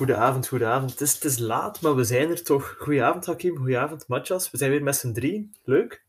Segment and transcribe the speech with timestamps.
[0.00, 0.90] goedenavond, goedenavond.
[0.90, 2.74] Het is, het is laat, maar we zijn er toch.
[2.78, 3.56] Goedenavond, Hakim.
[3.56, 4.50] Goedenavond, Matjas.
[4.50, 5.50] We zijn weer met z'n drie.
[5.64, 6.04] Leuk.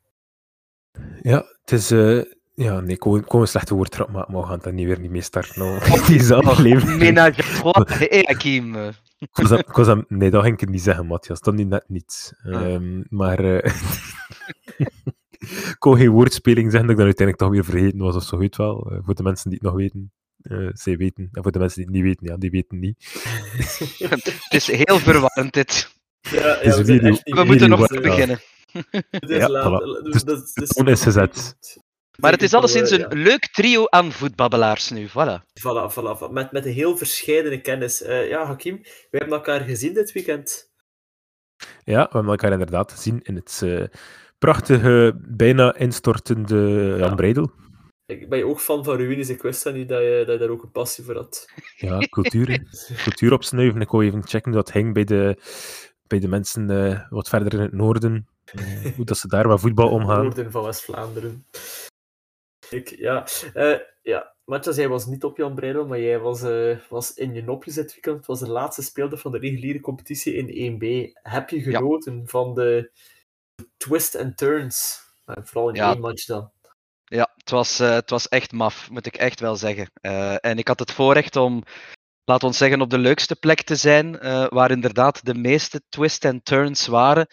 [1.22, 1.92] Ja, het is...
[1.92, 2.24] Uh,
[2.54, 5.12] ja, nee, ik kon een slechte woordtrap maken, maar we gaan daar niet weer niet
[5.12, 5.62] mee starten.
[5.62, 7.00] Nou, die aflevering.
[7.00, 7.44] Ménage
[8.24, 8.76] Hakim.
[9.20, 11.40] Ik was nee, dat ging ik niet zeggen, Matthias.
[11.40, 12.34] Dat nu net niet.
[12.44, 12.74] Ah.
[12.74, 13.46] Um, maar...
[13.46, 13.58] Uh,
[15.72, 18.38] ik kon geen woordspeling zeggen dat ik dan uiteindelijk toch weer vergeten was of zo,
[18.38, 18.92] weet wel.
[18.92, 20.12] Uh, voor de mensen die het nog weten.
[20.44, 21.30] Uh, zij weten.
[21.32, 22.96] En voor de mensen die het niet weten, ja, die weten niet.
[24.44, 25.92] het is heel verwarrend, dit.
[26.22, 28.40] Ja, ja we, video, we moeten nog beginnen.
[29.10, 29.82] Het is ja, laat.
[29.82, 30.12] Voilà.
[30.12, 31.56] Dus, dus, dus, is gezet.
[32.18, 35.44] Maar het is alleszins een leuk trio aan voetbabbelaars nu, voilà.
[35.60, 38.02] Voilà, voilà, Met, met een heel verscheidene kennis.
[38.02, 40.72] Uh, ja, Hakim, we hebben elkaar gezien dit weekend.
[41.84, 43.84] Ja, we hebben elkaar inderdaad gezien in het uh,
[44.38, 47.16] prachtige, bijna instortende Jan ja.
[47.16, 47.52] Breidel.
[48.12, 49.30] Ik ben je ook fan van ruïnes.
[49.30, 51.52] Ik wist dat niet dat je, dat je daar ook een passie voor had.
[51.78, 52.64] Ja, cultuur.
[53.04, 53.82] cultuur opsnuiven.
[53.82, 55.38] Ik wou even checken dat hing bij de,
[56.08, 58.28] bij de mensen uh, wat verder in het noorden.
[58.54, 60.24] Uh, hoe dat ze daar met voetbal omgaan.
[60.24, 61.46] Noorden van West-Vlaanderen.
[62.98, 64.36] Ja, uh, ja.
[64.46, 67.76] Matjas, jij was niet op Jan Breidel, maar jij was, uh, was in je nopjes
[67.76, 68.18] dit weekend.
[68.18, 71.12] Het was de laatste speeldag van de reguliere competitie in 1B.
[71.14, 72.26] Heb je genoten ja.
[72.26, 72.92] van de
[73.78, 75.00] twist and turns?
[75.26, 75.92] vooral in ja.
[75.92, 76.52] één match dan.
[77.52, 79.92] Was, uh, het was echt maf, moet ik echt wel zeggen.
[80.42, 81.64] en ik had het voorrecht om,
[82.24, 84.18] laten we zeggen, op de leukste plek te zijn,
[84.50, 87.28] waar inderdaad de meeste twist and turns waren.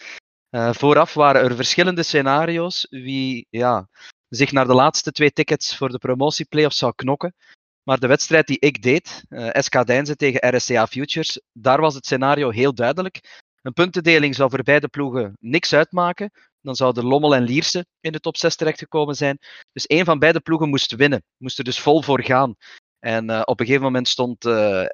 [0.51, 2.87] vooraf waren er verschillende scenario's.
[2.89, 3.87] Wie, ja,
[4.29, 7.35] zich naar de laatste twee tickets voor de promotieplayoffs zou knokken.
[7.83, 11.93] Maar de wedstrijd die ik deed, uh, eh, SK Deinze tegen RSCA Futures, daar was
[11.95, 13.43] het scenario heel duidelijk.
[13.61, 16.31] Een puntendeling zou voor beide ploegen niks uitmaken.
[16.61, 19.37] Dan zouden Lommel en Lierse in de top 6 terechtgekomen zijn.
[19.71, 21.23] Dus één van beide ploegen moest winnen.
[21.37, 22.55] Moest er dus vol voor gaan.
[22.99, 24.85] En uh, op een gegeven moment stond uh,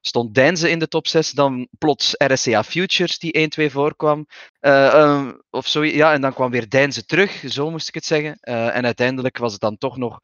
[0.00, 4.26] stond in de top 6, dan plots RSCA Futures die 1-2 voorkwam.
[4.60, 8.38] Uh, of zo, ja, en dan kwam weer Deinze terug, zo moest ik het zeggen.
[8.40, 10.20] En uiteindelijk was het dan toch nog,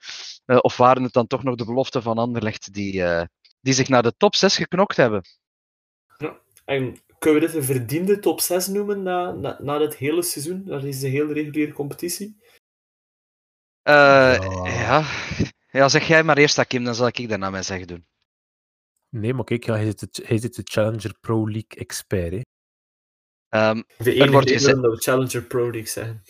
[0.46, 3.04] of waren het dan toch nog de beloften van Anderlecht die,
[3.60, 5.22] die zich naar de top 6 geknokt hebben.
[6.18, 6.40] Ja,
[7.20, 10.78] kunnen we dit een verdiende top 6 noemen na, na, na dit hele seizoen, na
[10.78, 12.36] deze hele reguliere competitie?
[13.82, 14.32] Ja.
[14.64, 15.04] ja.
[15.70, 15.88] ja.
[15.88, 18.06] zeg jij maar eerst, Kim, dan zal ik daarna mijn zeggen doen.
[19.08, 22.32] Nee, maar kijk, ja, hij, zit de, hij zit de Challenger Pro League expert.
[22.32, 22.40] Hè.
[23.70, 24.82] Um, de enige er wordt gezegd...
[24.82, 26.22] dat we Challenger Pro League zijn.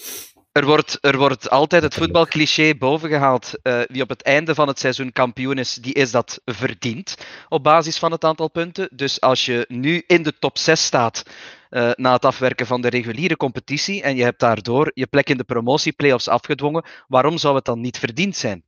[0.52, 3.52] Er wordt, er wordt altijd het voetbalcliché bovengehaald.
[3.62, 7.16] Uh, wie op het einde van het seizoen kampioen is, die is dat verdiend
[7.48, 8.88] op basis van het aantal punten.
[8.92, 11.22] Dus als je nu in de top 6 staat
[11.70, 15.36] uh, na het afwerken van de reguliere competitie en je hebt daardoor je plek in
[15.36, 18.64] de promotieplayoffs afgedwongen, waarom zou het dan niet verdiend zijn?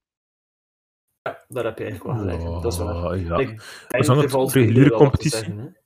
[1.22, 2.62] Ja, daar heb je eigenlijk wel gelijk.
[2.62, 3.18] Dat is waar.
[3.18, 3.38] Ja.
[3.38, 5.38] Ik Zolang het reguliere competitie...
[5.38, 5.81] Zeggen,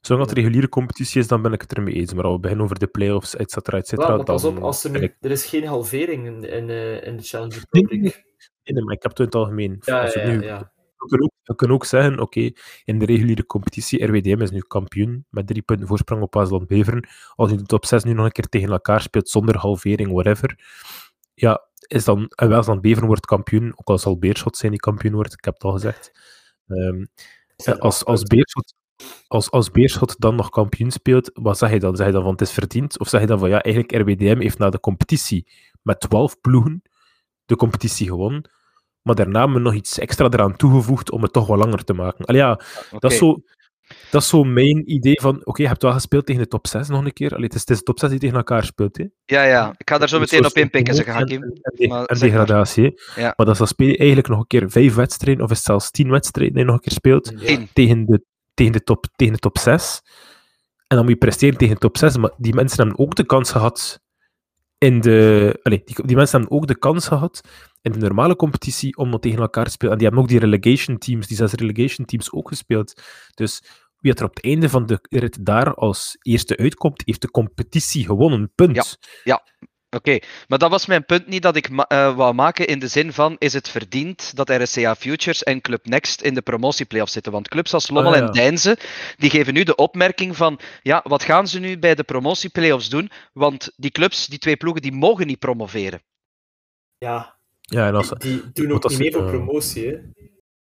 [0.00, 2.14] Zolang het reguliere competitie is, dan ben ik het ermee eens.
[2.14, 4.84] Maar als we beginnen over de playoffs, et cetera, et cetera, ja, pas op, als
[4.84, 8.00] er, nu, er is geen halvering in, in, uh, in de Challenger Pro League.
[8.00, 9.76] Nee, nee, maar ik heb het in het algemeen.
[9.80, 10.74] Ja, als ja, nu, ja.
[10.96, 14.50] We kunnen, ook, we kunnen ook zeggen, oké, okay, in de reguliere competitie, RWDM is
[14.50, 17.08] nu kampioen met drie punten voorsprong op Waasland Beveren.
[17.34, 20.58] Als je de top 6 nu nog een keer tegen elkaar speelt, zonder halvering, whatever,
[21.34, 25.14] ja, is dan, en Waasland Beveren wordt kampioen, ook al zal Beerschot zijn die kampioen
[25.14, 26.12] wordt, ik heb het al gezegd.
[26.66, 27.08] Um,
[27.78, 28.74] als, als Beerschot
[29.26, 31.96] als, als Beerschot dan nog kampioen speelt, wat zeg je dan?
[31.96, 32.98] Zeg je dan van het is verdiend?
[32.98, 35.46] Of zeg je dan van ja, eigenlijk RWDM heeft na de competitie
[35.82, 36.82] met 12 ploegen
[37.44, 38.50] de competitie gewonnen,
[39.02, 41.92] maar daarna hebben we nog iets extra eraan toegevoegd om het toch wat langer te
[41.92, 42.24] maken.
[42.24, 42.98] Allee, ja, okay.
[42.98, 43.42] dat is zo...
[44.10, 46.66] Dat is zo mijn idee van, oké, okay, je hebt wel gespeeld tegen de top
[46.66, 47.30] 6 nog een keer.
[47.30, 48.96] Allee, het, is, het is de top 6 die tegen elkaar speelt.
[48.96, 49.04] Hè?
[49.24, 49.74] Ja, ja.
[49.76, 51.42] Ik ga daar zo meteen op inpikken, zeg Hakim.
[51.42, 53.00] En, en, degradatie.
[53.16, 53.22] Ja.
[53.22, 55.66] Maar dat is dan speel je eigenlijk nog een keer vijf wedstrijden, of is het
[55.66, 57.58] zelfs tien wedstrijden die je nog een keer speelt, ja.
[57.72, 58.24] tegen de
[58.56, 60.00] tegen de top, tegen de top 6.
[60.86, 62.16] En dan moet je presteren tegen de top 6.
[62.16, 64.00] Maar die mensen hebben ook de kans gehad
[64.78, 65.58] in de.
[65.62, 67.40] Allez, die, die, mensen hebben ook de kans gehad
[67.82, 69.92] in de normale competitie om nog tegen elkaar te spelen.
[69.92, 73.02] En die hebben ook die relegation teams, die zes relegation teams ook gespeeld.
[73.34, 73.62] Dus
[73.98, 78.04] wie er op het einde van de rit daar als eerste uitkomt, heeft de competitie
[78.04, 78.52] gewonnen.
[78.54, 78.76] Punt.
[78.76, 78.84] Ja,
[79.24, 79.42] ja.
[79.96, 82.88] Oké, maar dat was mijn punt niet dat ik ma uh, wou maken in de
[82.88, 87.32] zin van is het verdiend dat RSCA Futures en Club Next in de promotieplayoffs zitten?
[87.32, 88.26] Want clubs als Lommel oh, ja.
[88.26, 88.78] en Deinze
[89.16, 93.10] die geven nu de opmerking van ja, wat gaan ze nu bij de promotieplayoffs doen?
[93.32, 96.02] Want die clubs, die twee ploegen, die mogen niet promoveren.
[96.98, 98.18] Ja, ja en als, die,
[98.52, 99.86] die doen ook niet mee voor promotie.
[99.86, 99.96] Hè?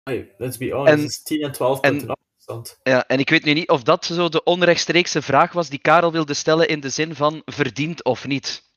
[0.04, 2.80] Hey, let's be honest, en, 10 en 12 punten afstand.
[2.84, 6.12] Ja, en ik weet nu niet of dat zo de onrechtstreekse vraag was die Karel
[6.12, 8.69] wilde stellen in de zin van verdiend of niet.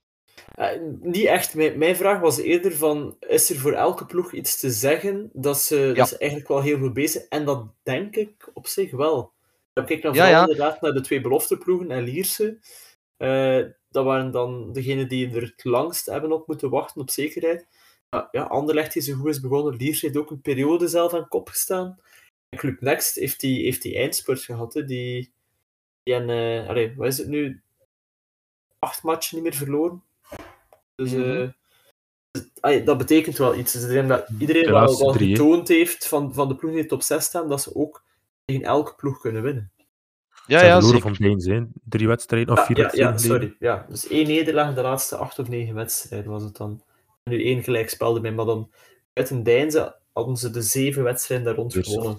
[0.59, 0.69] Uh,
[1.01, 1.55] niet echt.
[1.55, 5.61] Mijn, mijn, vraag was eerder van, is er voor elke ploeg iets te zeggen dat
[5.61, 5.93] ze, ja.
[5.93, 7.27] dat ze eigenlijk wel heel goed bezig zijn?
[7.29, 9.33] En dat denk ik op zich wel.
[9.73, 10.41] Ik kijk dan Ja, vooral ja.
[10.41, 12.59] inderdaad naar de twee belofteploegen en Lierse.
[13.17, 17.67] Eh, dat waren dan degenen die er het langst hebben op moeten wachten op zekerheid.
[18.11, 19.77] Ja, ja, Anderlecht is zo goed is begonnen.
[19.77, 21.99] Lierse heeft ook een periode zelf aan kop gestaan.
[22.49, 24.75] En Club Next heeft die, heeft die eindspurt gehad.
[24.75, 24.85] Hè.
[24.85, 25.33] Die,
[26.03, 27.63] die en, eh, allee, wat is het nu?
[28.79, 30.03] Acht matchen niet meer verloren.
[30.95, 31.13] Dus
[32.61, 33.73] allee, dat betekent wel iets.
[33.73, 36.89] Dus ik dat iedereen De wel, wel getoond heeft van, van de ploegen die in
[36.89, 38.03] de top 6 staan, dat ze ook
[38.45, 39.71] tegen elke ploeg kunnen winnen.
[40.47, 41.17] Ja, Ze ja, verloren zeker.
[41.17, 41.63] van Deens, hè.
[41.85, 43.57] Drie wedstrijden of Ja, vier ja, wedstrijden ja, sorry.
[43.59, 46.83] Ja, dus één nederlaag in de laatste acht of negen wedstrijden was het dan.
[47.23, 48.71] En nu één gelijkspel erbij, maar dan
[49.13, 52.19] uit een Deinze hadden ze de zeven wedstrijden daar rond gewonnen.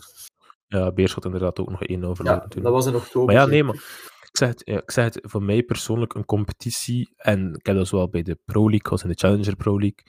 [0.67, 2.25] Ja, Beerschot inderdaad ook nog één over.
[2.25, 3.33] Ja, dat was in oktober.
[3.33, 6.25] Maar ja, nee, maar ik zeg, het, ja, ik zeg het, voor mij persoonlijk een
[6.25, 9.79] competitie, en ik heb dat zowel bij de Pro League als in de Challenger Pro
[9.79, 9.99] League.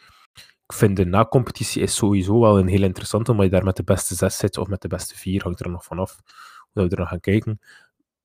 [0.66, 3.84] Ik vind de na-competitie is sowieso wel een heel interessante, omdat je daar met de
[3.84, 6.18] beste zes zit, of met de beste vier, hangt er nog vanaf,
[6.72, 7.60] hoe we er nog gaan kijken.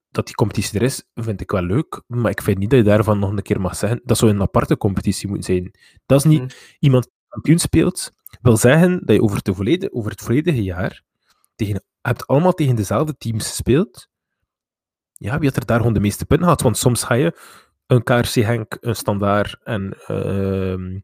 [0.10, 2.86] Dat die competitie er is, vind ik wel leuk, maar ik vind niet dat je
[2.86, 5.72] daarvan nog een keer mag zeggen, dat zou een aparte competitie moeten zijn.
[6.06, 6.50] Dat is niet Hmm.
[6.80, 8.12] iemand die kampioen speelt,
[8.42, 11.04] wil zeggen dat je over, de volledig, over het volledige jaar
[11.56, 14.10] tegen, hebt allemaal tegen dezelfde teams gespeeld,
[15.20, 16.62] ja, wie had er daar gewoon de meeste punten gehad?
[16.62, 17.34] Want soms ga je
[17.88, 21.00] een KRC Henk, een Standaard en ehm,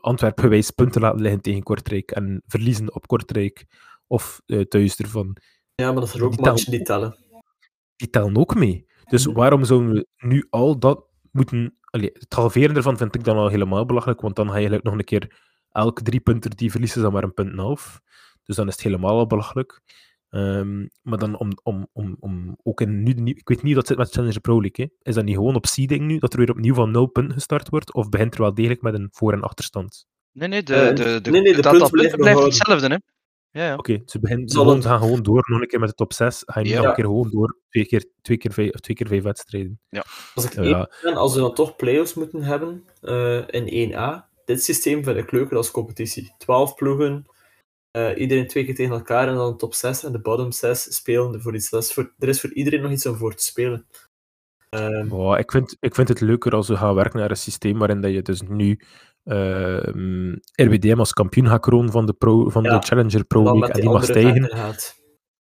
[0.00, 3.64] Antwerpen gewijs punten laten liggen tegen Kortrijk en verliezen op Kortrijk
[4.06, 5.36] of eh, thuis ervan.
[5.74, 7.16] Ja, maar dat zijn ook Die matchen die tellen.
[7.96, 8.86] Die tellen ook mee.
[9.04, 9.36] Dus Mhm.
[9.36, 11.74] waarom zouden we nu al dat moeten...
[11.84, 14.84] Allee, het halveren ervan vind ik dan al helemaal belachelijk, want dan ga je eigenlijk
[14.84, 15.38] nog een keer
[15.70, 18.00] elk drie punten die verliezen dan maar een punt en half.
[18.44, 19.80] Dus dan is het helemaal al belachelijk.
[20.30, 23.96] Ehm, maar dan om, om, om, om ook in nu, ik weet niet dat zit
[23.96, 24.86] met Challenger Pro League.
[24.86, 25.08] Hè.
[25.10, 27.68] Is dat niet gewoon op seeding nu, dat er weer opnieuw van nul punten gestart
[27.68, 27.94] wordt?
[27.94, 30.06] Of begint er wel degelijk met een voor- en achterstand?
[30.32, 32.96] Nee, nee, de, Eh, de, de, nee, nee, de punten blijft hetzelfde, hè?
[33.52, 33.76] Ja, ja.
[33.76, 36.12] Oké, ze, beginnen, ze Zal gewoon, gaan gewoon door, nog een keer met de top
[36.12, 36.42] 6.
[36.46, 36.78] Ga je nu Ja.
[36.78, 39.80] nog een keer gewoon door, twee keer, twee keer, vijf, of twee keer vijf wedstrijden.
[40.34, 44.64] Als ik Ja, ben, als we dan toch play-offs moeten hebben eh, in 1A, dit
[44.64, 46.34] systeem vind ik leuker als competitie.
[46.38, 47.26] 12 ploegen,
[47.90, 51.40] eh, iedereen twee keer tegen elkaar en dan top 6 en de bottom 6 spelen
[51.40, 51.70] voor iets.
[51.70, 53.86] Dat is voor, er is voor iedereen nog iets om voor te spelen.
[54.68, 57.78] Ehm, Oh, ik, vind, ik vind het leuker als we gaan werken naar een systeem
[57.78, 58.80] waarin dat je dus nu
[59.24, 63.66] ehm, RWDM als kampioen gaat kronen van de, pro, van Ja, de Challenger Pro League
[63.66, 64.50] en die die mag stijgen.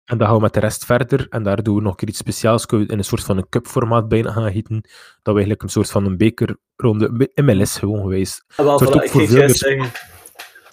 [0.04, 1.26] En dan gaan we met de rest verder.
[1.28, 2.66] En daar doen we nog een keer iets speciaals.
[2.66, 4.80] Kunnen we in een soort van een cupformaat bijna gaan gieten.
[4.82, 4.90] Dat
[5.22, 8.44] we eigenlijk een soort van een bekerronde, MLS gewoon geweest.
[8.56, 9.90] Ah, wel, voilà, ik ging juist zeggen.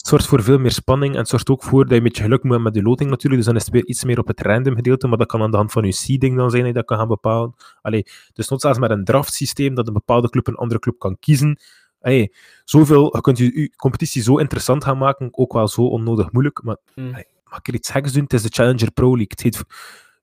[0.05, 2.23] Het zorgt voor veel meer spanning en het zorgt ook voor dat je een beetje
[2.23, 3.35] geluk moet hebben met de loting natuurlijk.
[3.35, 5.51] Dus dan is het weer iets meer op het random gedeelte, maar dat kan aan
[5.51, 7.53] de hand van je seeding dan zijn dat je dat kan gaan bepalen.
[7.81, 10.99] Allee, dus tot zelfs met een draft systeem dat een bepaalde club een andere club
[10.99, 11.59] kan kiezen.
[11.99, 16.31] Allee, zoveel, je kunt je, je competitie zo interessant gaan maken, ook wel zo onnodig
[16.31, 16.63] moeilijk.
[16.63, 18.23] Maar allee, mag ik er iets geks doen?
[18.23, 19.27] Het is de Challenger Pro League.
[19.29, 19.63] Het heet,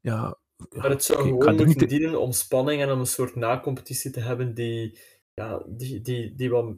[0.00, 0.36] ja,
[0.70, 1.88] Maar het zou gewoon moeten niet...
[1.88, 4.98] dienen om spanning en om een soort na-competitie te hebben die,
[5.34, 6.74] ja, die, die, die wat,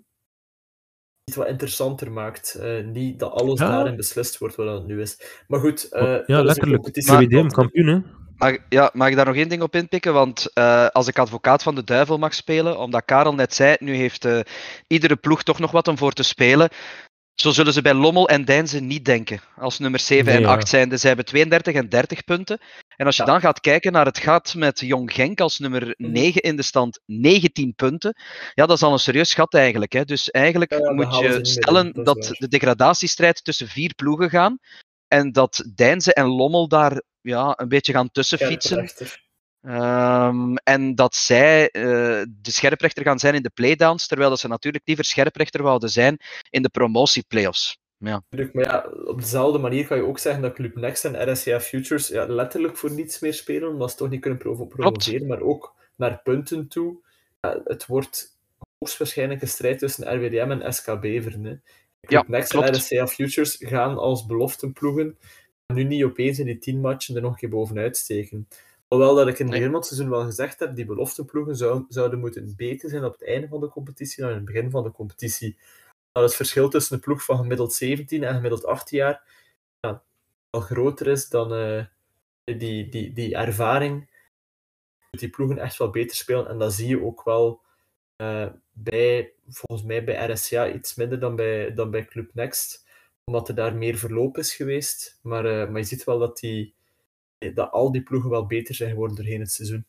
[1.25, 2.55] iets wat interessanter maakt.
[2.55, 3.69] Eh, niet dat alles Ja.
[3.69, 5.21] daarin beslist wordt wat het nu is.
[5.49, 7.13] Maar goed, eh, is ja, competitie.
[7.13, 7.99] RWDM kampioen, hè?
[8.37, 10.13] Mag, ja, mag ik daar nog één ding op inpikken?
[10.13, 13.95] Want eh, als ik advocaat van de duivel mag spelen, omdat Karel net zei, nu
[13.95, 14.41] heeft eh,
[14.87, 16.69] iedere ploeg toch nog wat om voor te spelen.
[17.35, 19.41] Zo zullen ze bij Lommel en Deinze niet denken.
[19.57, 20.49] Als nummer 7 Nee, en ja.
[20.49, 20.99] 8 zijn.
[20.99, 22.59] Ze hebben 32 en 30 punten.
[22.97, 23.29] En als je Ja.
[23.29, 26.13] dan gaat kijken naar het gat met Jong Genk als nummer Mhm.
[26.13, 28.17] 9 in de stand, 19 punten.
[28.55, 29.93] Ja, dat is al een serieus gat eigenlijk.
[29.93, 30.05] Hè.
[30.05, 34.59] Dus eigenlijk Ja, moet je stellen dat de degradatiestrijd tussen vier ploegen gaan.
[35.09, 38.89] En dat Deinze en Lommel daar ja, een beetje gaan tussenfietsen.
[39.63, 41.83] Ehm, en dat zij eh,
[42.29, 46.19] de scherprechter gaan zijn in de playdowns, terwijl dat ze natuurlijk liever scherprechter wouden zijn
[46.51, 47.79] in de promotieplayoffs.
[48.13, 51.61] Natuurlijk, Maar ja, op dezelfde manier kan je ook zeggen dat Club Next en RSCA
[51.61, 54.69] Futures ja, letterlijk voor niets meer spelen, omdat ze toch niet kunnen provo-
[55.27, 56.97] maar ook naar punten toe.
[57.41, 58.39] Ja, het wordt
[58.79, 61.45] hoogstwaarschijnlijk een strijd tussen RWDM en SK Beveren.
[61.45, 61.55] Hè.
[62.01, 62.75] Club Next en.
[62.75, 65.19] RSCA Futures gaan als beloftenploegen
[65.67, 68.49] nu niet opeens in die tien matchen er nog een keer bovenuit steken.
[68.89, 71.85] Hoewel dat ik in het begin van het seizoen wel gezegd heb, die beloftenploegen zou,
[71.89, 74.83] zouden moeten beter zijn op het einde van de competitie dan in het begin van
[74.83, 75.57] de competitie.
[76.15, 79.23] Dat het verschil tussen een ploeg van gemiddeld 17 en gemiddeld 18 jaar
[79.81, 80.03] ja,
[80.51, 81.85] al groter is dan eh,
[82.59, 84.13] die, die, die ervaring.
[85.11, 86.49] Die ploegen echt wel beter spelen.
[86.49, 87.61] En dat zie je ook wel
[88.17, 92.87] eh, bij, volgens mij bij RSCA iets minder dan bij, dan bij Club Next.
[93.25, 95.19] Omdat er daar meer verloop is geweest.
[95.23, 96.75] Maar, eh, maar je ziet wel dat, die,
[97.55, 99.87] dat al die ploegen wel beter zijn geworden doorheen het seizoen.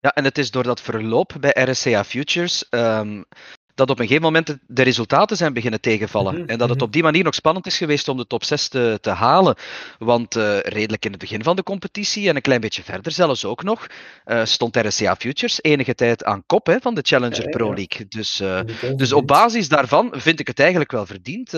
[0.00, 3.22] Ja, en het is door dat verloop bij RSCA Futures ehm,
[3.78, 6.34] dat op een gegeven moment de resultaten zijn beginnen tegenvallen.
[6.34, 6.86] Mhm, En dat het mhm.
[6.86, 9.56] op die manier nog spannend is geweest om de top 6 te, te halen.
[9.98, 13.44] Want eh, redelijk in het begin van de competitie en een klein beetje verder zelfs
[13.44, 13.86] ook nog,
[14.24, 17.74] eh, stond RSCA Futures enige tijd aan kop hè, van de Challenger Ja, Pro ja.
[17.74, 18.06] League.
[18.08, 18.60] Dus, eh,
[18.96, 21.48] dus op basis daarvan vind ik het eigenlijk wel verdiend,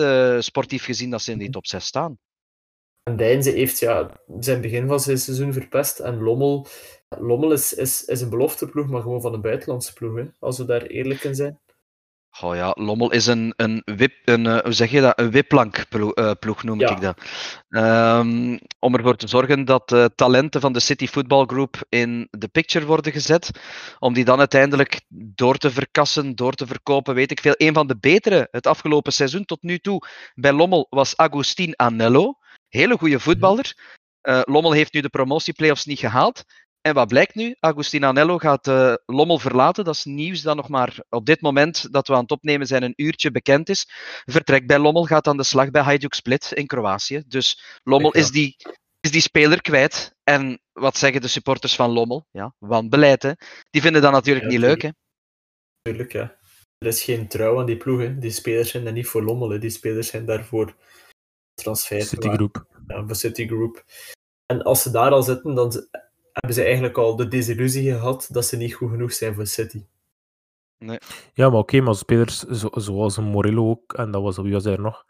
[0.43, 2.17] sportief gezien, dat ze in die top 6 staan.
[3.03, 4.09] En Deinze heeft ja,
[4.39, 5.99] zijn begin van zijn seizoen verpest.
[5.99, 6.67] En Lommel,
[7.19, 10.65] Lommel is, is, is een belofteploeg, maar gewoon van een buitenlandse ploeg, hè, als we
[10.65, 11.59] daar eerlijk in zijn.
[12.39, 15.19] Oh ja, Lommel is een, een wip, een, eh, hoe zeg je dat?
[15.19, 16.89] Een wiplankploeg eh, ploeg noem Ja.
[16.89, 17.17] ik dat.
[17.69, 22.47] Ehm, om ervoor te zorgen dat eh, talenten van de City Football Group in de
[22.47, 23.51] picture worden gezet.
[23.99, 27.55] Om die dan uiteindelijk door te verkassen, door te verkopen, weet ik veel.
[27.57, 32.33] Een van de betere het afgelopen seizoen tot nu toe bij Lommel was Agustin Anello.
[32.67, 33.75] Hele goede voetballer.
[34.21, 36.43] Eh, Lommel heeft nu de promotieplayoffs niet gehaald.
[36.81, 37.55] En wat blijkt nu?
[37.59, 39.83] Agustin Anello gaat eh, Lommel verlaten.
[39.83, 42.83] Dat is nieuws dat nog maar op dit moment dat we aan het opnemen zijn
[42.83, 43.89] een uurtje bekend is.
[44.25, 47.23] Vertrekt bij Lommel, gaat aan de slag bij Hajduk Split in Kroatië.
[47.27, 48.55] Dus Lommel is, die,
[48.99, 50.15] is die speler kwijt.
[50.23, 52.27] En wat zeggen de supporters van Lommel?
[52.31, 53.31] Ja, wanbeleid hè.
[53.69, 54.89] Die vinden dat natuurlijk Ja, niet leuk hè.
[55.81, 56.39] Tuurlijk, ja.
[56.77, 57.99] Er is geen trouw aan die ploeg.
[57.99, 58.17] Hè.
[58.17, 59.49] Die spelers zijn daar niet voor Lommel.
[59.49, 59.59] Hè.
[59.59, 60.75] Die spelers zijn daar voor
[61.53, 62.01] transfer.
[62.01, 62.65] Citigroup.
[62.87, 63.83] Ja, voor Citigroup.
[64.45, 65.87] En als ze daar al zitten, dan
[66.31, 69.83] hebben ze eigenlijk al de desillusie gehad dat ze niet goed genoeg zijn voor City.
[71.33, 74.81] Ja, maar oké, maar spelers zo, zoals Morillo ook, en dat was, wie was er
[74.81, 75.05] nog?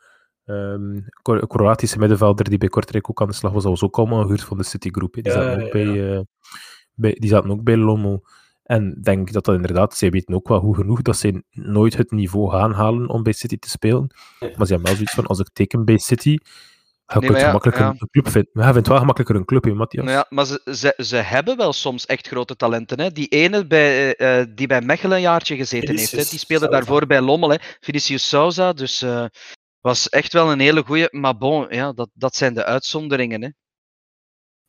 [0.46, 3.98] Ehm, Kro- Kroatische middenvelder die bij Kortrijk ook aan de slag was, dat was ook
[3.98, 5.16] allemaal gehuurd van de Citigroup.
[5.16, 5.22] hè.
[5.22, 6.22] Die, Ja, zaten ja, ook bij, eh,
[6.94, 8.26] bij, die zaten ook bij Lommel.
[8.64, 11.98] En ik denk dat dat inderdaad, zij weten ook wel goed genoeg dat ze nooit
[11.98, 14.08] het niveau gaan halen om bij City te spelen.
[14.40, 14.54] Nee.
[14.58, 16.38] Maar ze hebben wel zoiets van, als ik teken bij City,
[17.16, 17.90] ik Nee, het maar ja, gemakkelijker ja.
[18.00, 18.64] een club vinden.
[18.64, 20.06] Hij vindt wel gemakkelijker een club, hè, Matthias?
[20.06, 23.00] Nou ja, maar ze, ze, ze hebben wel soms echt grote talenten.
[23.00, 23.12] Hè.
[23.12, 26.18] Die ene bij, eh, eh, die bij Mechelen een jaartje gezeten heeft, hè.
[26.18, 26.80] die speelde Sousa.
[26.80, 27.50] daarvoor bij Lommel.
[27.50, 27.58] Hè.
[27.80, 29.26] Vinicius Souza, dus eh,
[29.82, 31.08] was echt wel een hele goeie.
[31.12, 33.42] Maar bon, ja, dat, dat zijn de uitzonderingen.
[33.42, 33.50] Hè.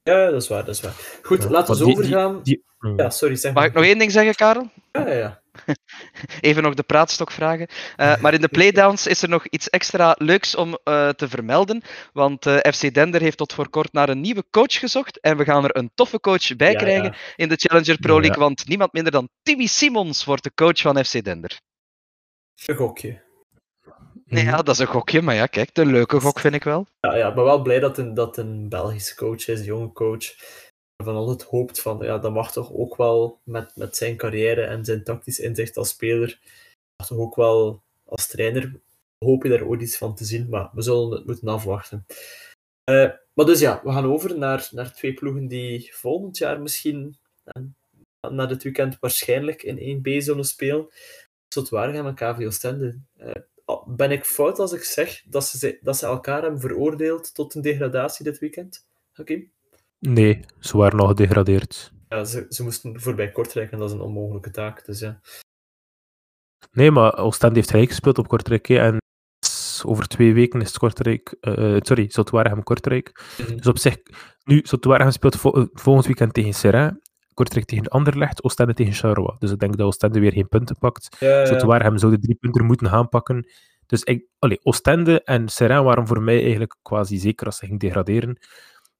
[0.02, 0.94] Ja, dat is waar, dat is waar.
[1.22, 2.42] Goed, Ja, laten we maar die- die- overgaan.
[2.42, 2.64] die-.
[2.96, 3.70] Ja, sorry, zeg Mag maar.
[3.70, 4.70] ik nog één ding zeggen, Karel?
[4.92, 5.41] Ja, ja, ja.
[6.40, 7.66] Even nog de praatstok vragen.
[7.96, 11.82] Eh, maar in de playdowns is er nog iets extra leuks om eh, te vermelden.
[12.12, 15.20] Want eh, FC Dender heeft tot voor kort naar een nieuwe coach gezocht.
[15.20, 17.14] En we gaan er een toffe coach bij Ja, krijgen ja.
[17.36, 18.20] in de Challenger Pro Ja.
[18.20, 18.38] League.
[18.42, 21.60] Want niemand minder dan Timmy Simons wordt de coach van FC Dender.
[22.66, 23.22] Een gokje.
[24.24, 24.52] Nee, Mhm.
[24.52, 26.86] ja, dat is een gokje, maar ja, kijk, een leuke gok vind ik wel.
[27.00, 29.92] Ja, ja, ik ben wel blij dat een, dat een Belgische coach is, een jonge
[29.92, 30.24] coach.
[31.04, 34.84] Van altijd hoopt van, ja, dat mag toch ook wel met, met zijn carrière en
[34.84, 36.40] zijn tactisch inzicht als speler,
[36.96, 38.80] mag toch ook wel als trainer,
[39.18, 42.06] hoop je daar ooit iets van te zien, maar we zullen het moeten afwachten.
[42.84, 47.16] Eh, maar dus ja, we gaan over naar, naar twee ploegen die volgend jaar misschien,
[47.44, 47.62] eh,
[48.30, 50.88] na dit weekend waarschijnlijk in 1B zullen spelen.
[51.48, 52.98] Zotwaardigem en KV Oostende.
[53.16, 53.30] Eh,
[53.64, 57.54] al- ben ik fout als ik zeg dat ze, dat ze elkaar hebben veroordeeld tot
[57.54, 58.86] een degradatie dit weekend?
[59.12, 59.52] Hakim?
[60.08, 61.92] Nee, ze waren nog gedegradeerd.
[62.08, 64.84] Ja, ze, ze moesten voorbij Kortrijk en dat is een onmogelijke taak.
[64.84, 65.20] Dus ja.
[66.72, 68.66] Nee, maar Oostende heeft gelijk gespeeld op Kortrijk.
[68.66, 68.96] hè, En
[69.84, 71.36] over twee weken is het Kortrijk...
[71.40, 73.22] eh, sorry, Zotwaregem Kortrijk.
[73.38, 73.56] Mhm.
[73.56, 73.96] Dus op zich...
[74.44, 77.00] Nu, Zotwaregem speelt vo- eh, volgend weekend tegen Serrain.
[77.34, 78.44] Kortrijk tegen Anderlecht.
[78.44, 79.36] Oostende tegen Charleroi.
[79.38, 81.16] Dus ik denk dat Oostende weer geen punten pakt.
[81.20, 81.46] Ja, ja.
[81.46, 83.46] Zotwaregem zou de drie punten moeten gaan pakken.
[83.86, 87.80] Dus ik, allee, Oostende en Serrain waren voor mij eigenlijk quasi zeker als ze ging
[87.80, 88.38] degraderen.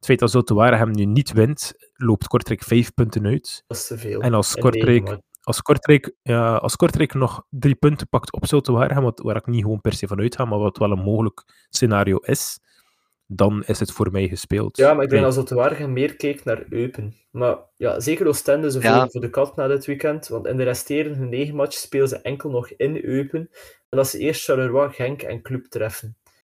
[0.03, 3.65] Het feit dat Zotwaregem nu niet wint, loopt Kortrijk vijf punten uit.
[3.67, 4.21] Dat is te veel.
[4.21, 5.23] En als Kortrijk, matchen.
[5.43, 9.63] als Kortrijk, ja, als Kortrijk nog drie punten pakt op Zoutewaregem, wat waar ik niet
[9.63, 12.59] gewoon per se van uitga, maar wat wel een mogelijk scenario is,
[13.27, 14.77] dan is het voor mij gespeeld.
[14.77, 15.31] Ja, maar ik denk Nee.
[15.35, 17.15] dat Zotwaardigem meer kijkt naar Eupen.
[17.31, 19.01] Maar ja, zeker Oostende is Ja.
[19.01, 20.29] voor, voor de kat na dit weekend.
[20.29, 23.41] Want in de resterende negen matches spelen ze enkel nog in Eupen.
[23.89, 26.17] En dat ze eerst Charleroi, Genk en Club treffen.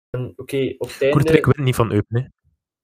[0.09, 1.17] En oké, op het einde...
[1.17, 2.21] Kortrijk wint niet van Eupen.
[2.21, 2.27] Hè.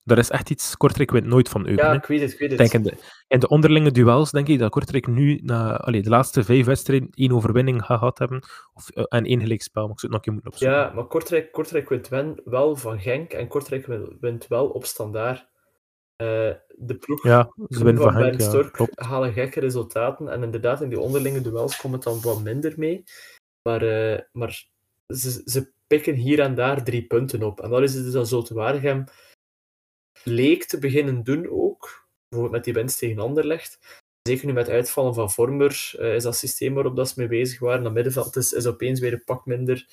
[0.03, 0.77] Dat is echt iets.
[0.77, 1.85] Kortrijk wint nooit van Eupen.
[1.85, 2.57] Ja, ik weet het, ik weet het.
[2.57, 2.93] Denk in de,
[3.27, 7.09] in de onderlinge duels denk ik dat Kortrijk nu na allee, de laatste vijf wedstrijden
[7.13, 8.43] één overwinning gehad hebben.
[8.73, 10.77] Of, eh, en één gelijkspel, maar ik zou het nog een moeten opzoeken.
[10.77, 14.85] Ja, maar Kortrijk, Kortrijk wint wen- wel van Genk en Kortrijk win- wint wel op
[14.85, 15.47] standaard.
[16.15, 16.27] Eh,
[16.77, 18.99] de ploeg Ja, ze winnen van Henk, Bernd ja, Stork klopt.
[18.99, 20.27] halen gekke resultaten.
[20.29, 23.03] En inderdaad, in die onderlinge duels komt het dan wat minder mee.
[23.61, 24.67] Maar, eh, maar
[25.07, 27.59] ze, ze pikken hier en daar drie punten op.
[27.59, 29.03] En dat is het dus dat Zoltewaardigem
[30.23, 32.07] leek te beginnen doen ook.
[32.29, 33.79] Bijvoorbeeld met die winst tegen Anderlecht.
[34.21, 37.59] Zeker nu met uitvallen van Vormer eh, is dat systeem waarop dat ze mee bezig
[37.59, 37.83] waren.
[37.83, 39.87] Dat middenveld is, opeens weer een pak minder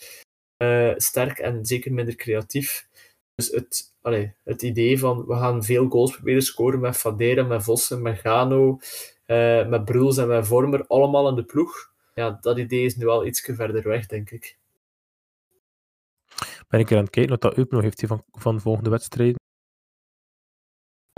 [0.57, 2.89] eh, sterk en zeker minder creatief.
[3.35, 7.63] Dus het, allee, het idee van we gaan veel goals proberen scoren met Fadera, met
[7.63, 8.79] Vossen, met Gano,
[9.27, 11.95] eh, met Bruls en met Vormer, allemaal in de ploeg.
[12.15, 14.59] ja, dat idee is nu al iets verder weg, denk ik.
[16.69, 19.45] Ben ik er aan het kijken wat dat Eupen nog heeft van, van volgende wedstrijden.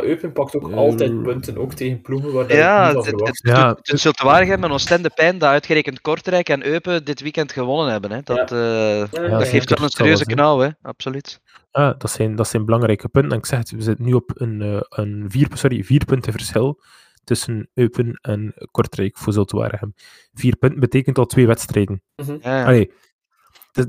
[0.05, 3.69] Eupen pakt ook altijd punten, ook tegen ploegen waar je Ja, niet het, het, Ja.
[3.69, 8.11] het, het zult waarheid Oostende pijn dat uitgerekend Kortrijk en Eupen dit weekend gewonnen hebben.
[8.11, 8.21] Hè.
[8.23, 10.69] Dat, eh, Ja, dat ja, geeft wel een serieuze knauw, hè.
[10.83, 11.41] absoluut.
[11.71, 13.33] Ja, dat, zijn, dat zijn belangrijke punten.
[13.33, 16.33] En ik zeg het, we zitten nu op een, eh, een vier, sorry, vier punten
[16.33, 16.81] verschil
[17.25, 19.95] tussen Eupen en Kortrijk voor Zulte Waregem.
[20.33, 22.03] Vier punten betekent al twee wedstrijden.
[22.17, 22.39] Mhm.
[22.43, 22.93] Allee,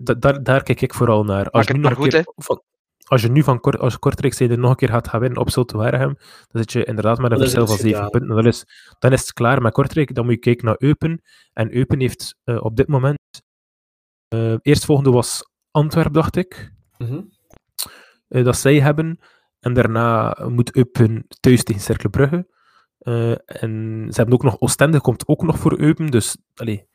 [0.03, 1.49] da- daar, daar kijk ik vooral naar.
[1.49, 2.63] Als Maak je, het nu maar nog een goed, keer van,
[3.09, 6.15] als je nu van Kort, als nog een keer gaat gaan winnen op Zulte Waregem,
[6.47, 8.09] dan zit je inderdaad met een verschil van zeven gedaan.
[8.09, 8.35] punten.
[8.35, 8.65] Dan is,
[8.99, 10.15] dan is het klaar met Kortrijk.
[10.15, 11.21] Dan moet je kijken naar Eupen.
[11.53, 13.17] En Eupen heeft eh, op dit moment...
[14.27, 16.73] eh eerstvolgende was Antwerp, dacht ik.
[16.97, 17.21] Mhm.
[18.27, 19.19] eh, dat zij hebben.
[19.59, 22.57] En daarna moet Eupen thuis tegen Cercle Brugge.
[23.45, 26.05] En ze hebben ook nog Oostende, komt ook nog voor Eupen.
[26.07, 26.87] Dus, allee,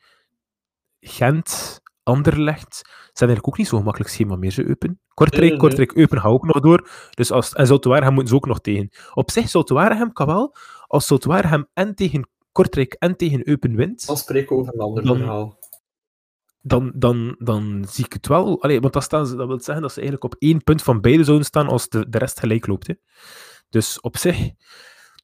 [1.01, 5.01] Gent, Anderlecht, ze hebben eigenlijk ook niet zo gemakkelijk schema meer, ze Eupen.
[5.15, 5.57] Kortrijk, Nee.
[5.59, 6.89] Kortrijk, Eupen gaan ook nog door.
[7.11, 8.91] Dus als, en Zulte Waregem moeten ze ook nog tegen.
[9.15, 10.57] Op zich, Zulte Waregem kan wel.
[10.87, 14.81] Als Zulte Waregem en tegen Kortrijk en tegen Eupen wint, Dan spreken we over een
[14.81, 15.59] ander Dan- verhaal.
[16.61, 18.63] dan, dan, dan zie ik het wel.
[18.63, 21.01] Allee, want dan staan ze, dat wil zeggen dat ze eigenlijk op één punt van
[21.01, 22.87] beide zouden staan als de, de rest gelijk loopt.
[22.87, 22.95] Hè.
[23.69, 24.51] Dus op zich,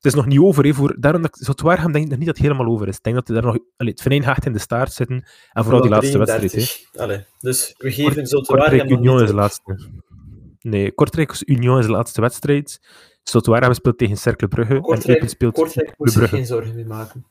[0.01, 0.65] het is nog niet over.
[0.65, 2.97] Hè, voor, daarom dat denk ik nog niet dat het helemaal over is.
[2.97, 5.25] Ik denk dat er daar nog, allee, het venijn gaat in de staart zitten.
[5.53, 6.53] En vooral die laatste wedstrijd.
[6.53, 6.59] Hè.
[6.59, 7.01] 33.
[7.01, 9.89] Allee, dus we geven Kort- zo te Kortrijk waar Union is de laatste.
[10.61, 12.81] Nee, Kortrijk Union is de laatste wedstrijd.
[13.23, 14.75] Sotowaarhem speelt tegen Cercle Brugge.
[14.75, 16.37] En Kortrijk, speelt Kortrijk moet zich Brugge.
[16.37, 17.27] geen zorgen mee maken.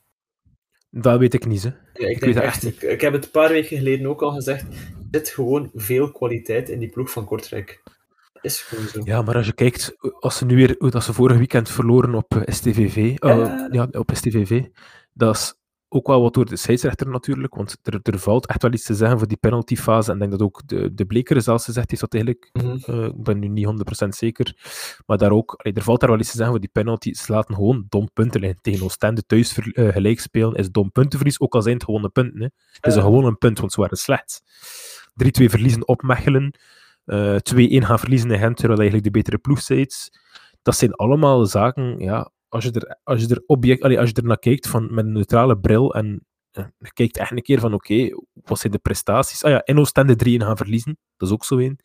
[0.90, 1.62] Dat weet ik niet.
[1.62, 1.70] Hè.
[1.92, 2.82] Ja, ik, weet echt niet.
[2.82, 4.62] ik, ik heb het een paar weken geleden ook al gezegd.
[4.62, 4.68] Er
[5.10, 7.82] zit gewoon veel kwaliteit in die ploeg van Kortrijk.
[8.42, 9.00] Dat is gewoon zo.
[9.04, 12.34] Ja, maar als je kijkt, als ze nu weer, dat ze vorig weekend verloren op
[12.34, 13.68] eh, STVV, eh, Ja.
[13.70, 14.64] ja, op STVV,
[15.12, 15.54] dat is
[15.92, 18.94] ook wel wat door de scheidsrechter natuurlijk, want er, er valt echt wel iets te
[18.94, 22.02] zeggen voor die penaltyfase, en ik denk dat ook de, de Bleker zelfs gezegd heeft
[22.02, 22.76] dat eigenlijk, Mhm.
[22.90, 24.54] eh, ik ben nu niet 100% zeker,
[25.06, 27.32] maar daar ook, allee, er valt daar wel iets te zeggen voor die penalty, ze
[27.32, 28.58] laten gewoon dom punten liggen.
[28.62, 32.40] Tegen Oostende thuis eh, gelijk spelen is dom puntenverlies, ook al zijn het gewone punten.
[32.40, 32.44] Hè.
[32.72, 33.00] Het is Ja.
[33.00, 34.42] een gewoon een punt, want ze waren slecht.
[35.14, 36.54] 3-2 verliezen op Mechelen,
[37.10, 37.36] eh
[37.82, 39.60] 2-1 gaan verliezen in Gent, terwijl eigenlijk de betere ploeg.
[40.62, 44.14] Dat zijn allemaal zaken, ja, als je er, als je er, object, allee, als je
[44.14, 47.60] er naar kijkt van, met een neutrale bril en eh, je kijkt echt een keer
[47.60, 49.44] van, oké, wat zijn de prestaties?
[49.44, 51.78] Ah ja, in Oostende 3-1 gaan verliezen, dat is ook zo een.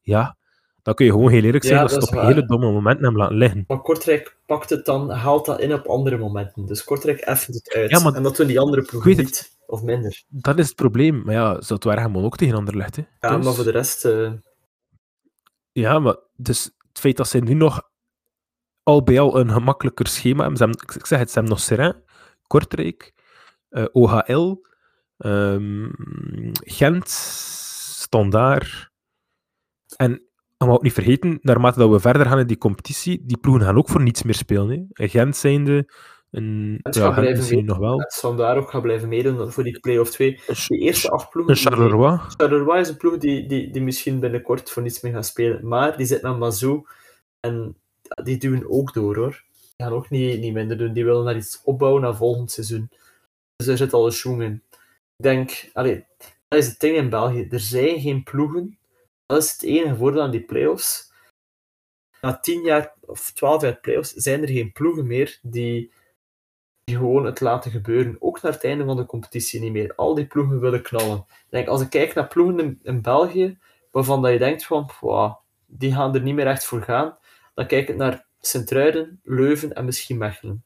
[0.00, 0.36] Ja,
[0.82, 2.26] dan kun je gewoon heel eerlijk zijn Ja, dat het is op waar.
[2.26, 3.64] hele domme momenten hebben laten liggen.
[3.66, 6.66] Maar Kortrijk pakt het dan, haalt dat in op andere momenten.
[6.66, 7.90] Dus Kortrijk effent het uit.
[7.90, 9.56] Ja, maar- en dat doen die andere ploegen niet.
[9.66, 10.22] Of minder.
[10.28, 11.22] Dat is het probleem.
[11.24, 12.96] Maar ja, ze waren gewoon ook tegen Anderlecht.
[12.96, 13.02] Hè.
[13.20, 14.04] Ja, Dus- maar voor de rest...
[14.04, 14.32] eh,
[15.78, 17.90] Ja, maar dus het feit dat ze nu nog
[18.82, 20.56] al bij al een gemakkelijker schema hebben.
[20.56, 21.94] Ze hebben ik zeg het, ze hebben nog Seraing,
[22.46, 23.14] Kortrijk,
[23.68, 24.66] eh, OHL,
[25.16, 25.88] ehm,
[26.52, 28.90] Gent, Standaard.
[29.96, 30.10] En
[30.56, 33.64] je mag ook niet vergeten, naarmate dat we verder gaan in die competitie, die ploegen
[33.64, 34.88] gaan ook voor niets meer spelen.
[34.92, 35.08] Hè.
[35.08, 35.92] Gent zijnde,
[36.30, 37.98] een, Het ja, gaat blijven nog wel.
[38.00, 40.40] het vandaar ook gaan blijven meedoen voor die play-off 2.
[40.46, 41.56] Een, Ch- Die eerste acht ploegen...
[41.56, 42.18] Charleroi.
[42.36, 45.68] Charleroi is een ploeg die, die, die misschien binnenkort voor niets meer gaat spelen.
[45.68, 46.86] Maar die zit met Mazou
[47.40, 47.76] en
[48.22, 49.42] die duwen ook door hoor.
[49.76, 50.92] Die gaan ook niet, niet minder doen.
[50.92, 52.90] Die willen naar iets opbouwen naar volgend seizoen.
[53.56, 54.62] Dus er zit al een schoen in.
[55.16, 56.04] Ik denk, allee,
[56.48, 57.46] dat is het ding in België.
[57.50, 58.78] Er zijn geen ploegen.
[59.26, 61.12] Dat is het enige voordeel aan die play-offs.
[62.20, 65.92] Na tien jaar of twaalf jaar play-offs zijn er geen ploegen meer die
[66.96, 68.16] gewoon het laten gebeuren.
[68.18, 69.94] Ook naar het einde van de competitie niet meer.
[69.94, 71.26] Al die ploegen willen knallen.
[71.50, 73.58] Denk, als ik kijk naar ploegen in, België,
[73.90, 75.34] waarvan dat je denkt van, wow,
[75.66, 77.18] die gaan er niet meer echt voor gaan,
[77.54, 80.64] dan kijk ik naar Sint-Truiden, Leuven en misschien Mechelen.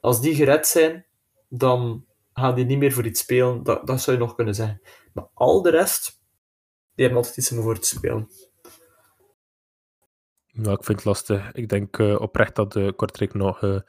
[0.00, 1.06] Als die gered zijn,
[1.48, 3.62] dan gaan die niet meer voor iets spelen.
[3.62, 4.80] Dat, dat zou je nog kunnen zeggen.
[5.12, 6.20] Maar al de rest,
[6.94, 8.30] die hebben altijd iets om voor te spelen.
[10.62, 11.52] Ja, ik vind het lastig.
[11.52, 13.62] Ik denk eh, oprecht dat de Kortrijk nog...
[13.62, 13.80] eh,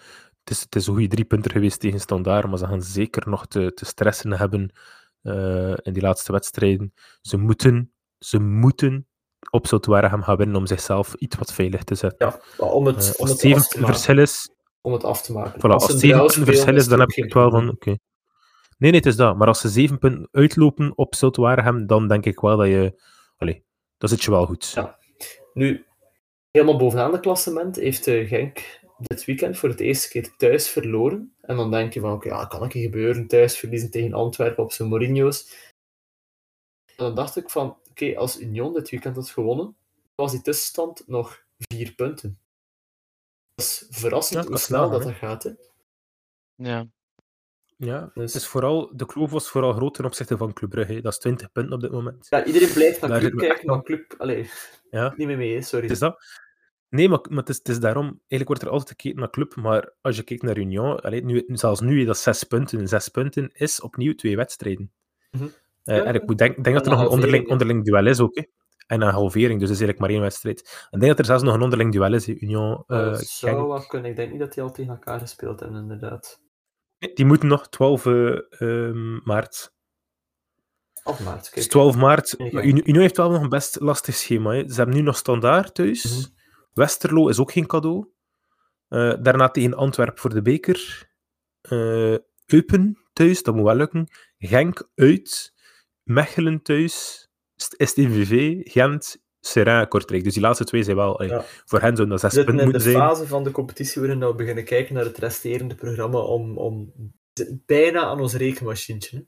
[0.49, 3.29] het, is, het is een goede drie punter geweest tegen Standaard, maar ze gaan zeker
[3.29, 4.73] nog te, te stressen hebben
[5.21, 6.93] eh, in die laatste wedstrijden.
[7.21, 9.07] Ze moeten, ze moeten
[9.49, 12.27] op gaan winnen om zichzelf iets wat veilig te zetten.
[12.57, 14.49] Ja, om het, Eh, om als het, zeven punten verschil is,
[14.81, 15.59] om het af te maken.
[15.59, 17.89] voilà, als een zeven punten verschil is, dan heb geen het wel van, oké.
[18.77, 19.37] Nee, nee, het is dat.
[19.37, 23.01] Maar als ze zeven punten uitlopen op Zoutwaregem, dan denk ik wel dat je...
[23.37, 23.63] Allee,
[23.97, 24.71] dan zit je wel goed.
[24.75, 24.97] Ja.
[25.53, 25.85] Nu,
[26.51, 31.35] helemaal bovenaan het klassement heeft eh, Genk dit weekend voor het eerste keer thuis verloren.
[31.41, 34.63] En dan denk je van, oké, ja, kan een keer gebeuren, thuis verliezen tegen Antwerpen
[34.63, 35.67] op zijn Mourinho's.
[36.85, 39.75] En dan dacht ik van, oké, als Union dit weekend had gewonnen,
[40.15, 42.39] was die tussenstand nog vier punten.
[43.55, 45.51] Dat is verrassend Ja, hoe snel dat gaat, hè.
[46.55, 46.87] Ja.
[47.77, 51.01] Ja, Dus- het is vooral, de kloof was vooral groot ten opzichte van Club Brugge.
[51.01, 52.27] Dat is 20 punten op dit moment.
[52.29, 54.15] Ja, iedereen blijft naar Daar club kijken, maar club...
[54.17, 54.49] Allee,
[54.91, 55.13] Ja.
[55.17, 55.83] niet meer mee, sorry.
[55.83, 56.23] Het is dat.
[56.89, 58.05] Nee, maar, maar het, is, het is daarom...
[58.05, 61.43] Eigenlijk wordt er altijd gekeken naar club, maar als je kijkt naar Union, allee, nu,
[61.47, 62.87] zelfs nu, dat zes punten.
[62.87, 64.91] Zes punten is opnieuw twee wedstrijden.
[65.83, 68.35] Ja, en ik denk, denk dat er nog een onderling, onderling duel is ook.
[68.35, 68.43] hè.
[68.87, 70.87] En een halvering, dus is eigenlijk maar één wedstrijd.
[70.91, 72.33] Ik denk dat er zelfs nog een onderling duel is, hè.
[72.39, 74.09] Union eh, dat zou wel kunnen.
[74.09, 76.41] Ik denk niet dat die al tegen elkaar gespeeld hebben, inderdaad.
[76.99, 79.73] Nee, Die moeten nog 12 eh, ehm, maart.
[81.03, 81.65] Of maart, Dus kijk.
[81.65, 82.35] 12 maart.
[82.39, 84.51] Union heeft wel nog een best lastig schema.
[84.53, 84.69] Hè.
[84.69, 86.03] Ze hebben nu nog standaard thuis.
[86.03, 86.38] Mhm.
[86.73, 88.07] Westerlo is ook geen cadeau.
[88.87, 91.09] Eh, daarna tegen Antwerpen voor de beker.
[91.61, 94.07] Eh, Eupen thuis, dat moet wel lukken.
[94.37, 95.53] Genk uit.
[96.03, 97.27] Mechelen thuis.
[97.55, 100.23] St- STVV, Gent, Seraing, Kortrijk.
[100.23, 101.23] Dus die laatste twee zijn wel...
[101.23, 101.43] Ja.
[101.65, 104.63] Voor hen zouden dat zes punten in de fase van de competitie waarin we beginnen
[104.65, 106.93] kijken naar het resterende programma om, om
[107.65, 109.17] bijna aan ons rekenmachientje.
[109.17, 109.23] hè.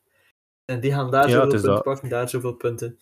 [0.73, 1.83] En die gaan daar Ja, zoveel punten dat.
[1.83, 2.97] pakken, daar zoveel punten.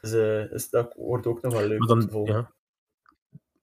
[0.00, 2.34] Dus, eh, dat wordt ook nog wel leuk Maar om te dan, volgen.
[2.34, 2.54] ja.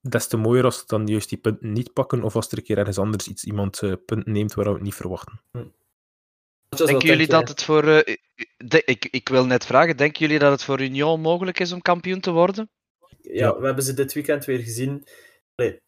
[0.01, 2.63] Des te mooier als ze dan juist die punten niet pakken, of als er een
[2.63, 5.41] keer ergens anders iets, iemand eh, punten neemt waar we het niet verwachten.
[5.51, 5.67] Wat
[6.88, 7.83] Denken jullie denk dat het voor.
[7.88, 8.15] eh,
[8.57, 11.81] de- ik, ik wil net vragen, denken jullie dat het voor Union mogelijk is om
[11.81, 12.69] kampioen te worden?
[13.21, 13.60] Ja, Ja.
[13.60, 15.07] we hebben ze dit weekend weer gezien.
[15.55, 15.81] Allee,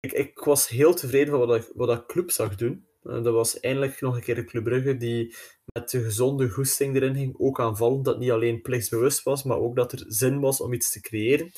[0.00, 2.86] ik, ik was heel tevreden van wat, ik- wat dat club zag doen.
[3.02, 5.34] Eh, dat was eindelijk nog een keer een Club Brugge die
[5.72, 7.34] met de gezonde goesting erin ging.
[7.38, 10.90] Ook aanvallen dat niet alleen plichtsbewust was, maar ook dat er zin was om iets
[10.90, 11.50] te creëren.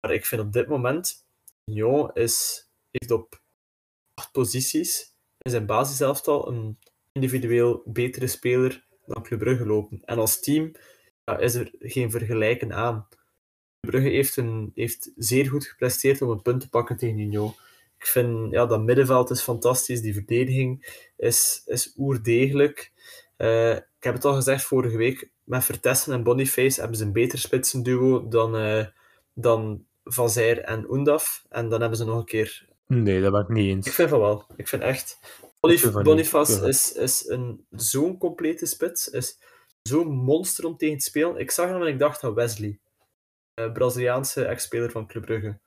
[0.00, 1.26] Maar ik vind op dit moment,
[1.64, 3.40] Union is, heeft op
[4.14, 6.78] acht posities in zijn basiselftal een
[7.12, 10.02] individueel betere speler dan Club Brugge lopen.
[10.04, 10.72] En als team
[11.24, 13.08] ja, is er geen vergelijken aan.
[13.80, 17.54] Brugge heeft, een, heeft zeer goed gepresteerd om een punt te pakken tegen Union.
[17.98, 22.92] Ik vind ja, dat middenveld is fantastisch, die verdediging is, is oerdegelijk.
[23.36, 27.12] Eh, ik heb het al gezegd vorige week, met Vertessen en Boniface hebben ze een
[27.12, 28.86] beter spitsenduo dan, eh
[29.40, 31.44] dan Van Zijr en Oendaf.
[31.48, 32.66] En dan hebben ze nog een keer...
[32.86, 33.86] Nee, dat ben ik niet eens.
[33.86, 34.46] Ik vind van wel.
[34.56, 35.18] Ik vind echt...
[35.42, 36.10] Ik Bonif vind van niet.
[36.10, 36.66] Boniface Ja.
[36.66, 39.38] is, is een, zo'n complete spits, is
[39.82, 41.36] zo'n monster om tegen te spelen.
[41.36, 42.78] Ik zag hem en ik dacht aan Wesley.
[43.54, 45.58] eh, Braziliaanse ex-speler van Club Brugge.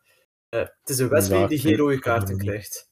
[0.49, 2.87] Eh, het is een Wesley Ja, die geen rode kaarten krijgt.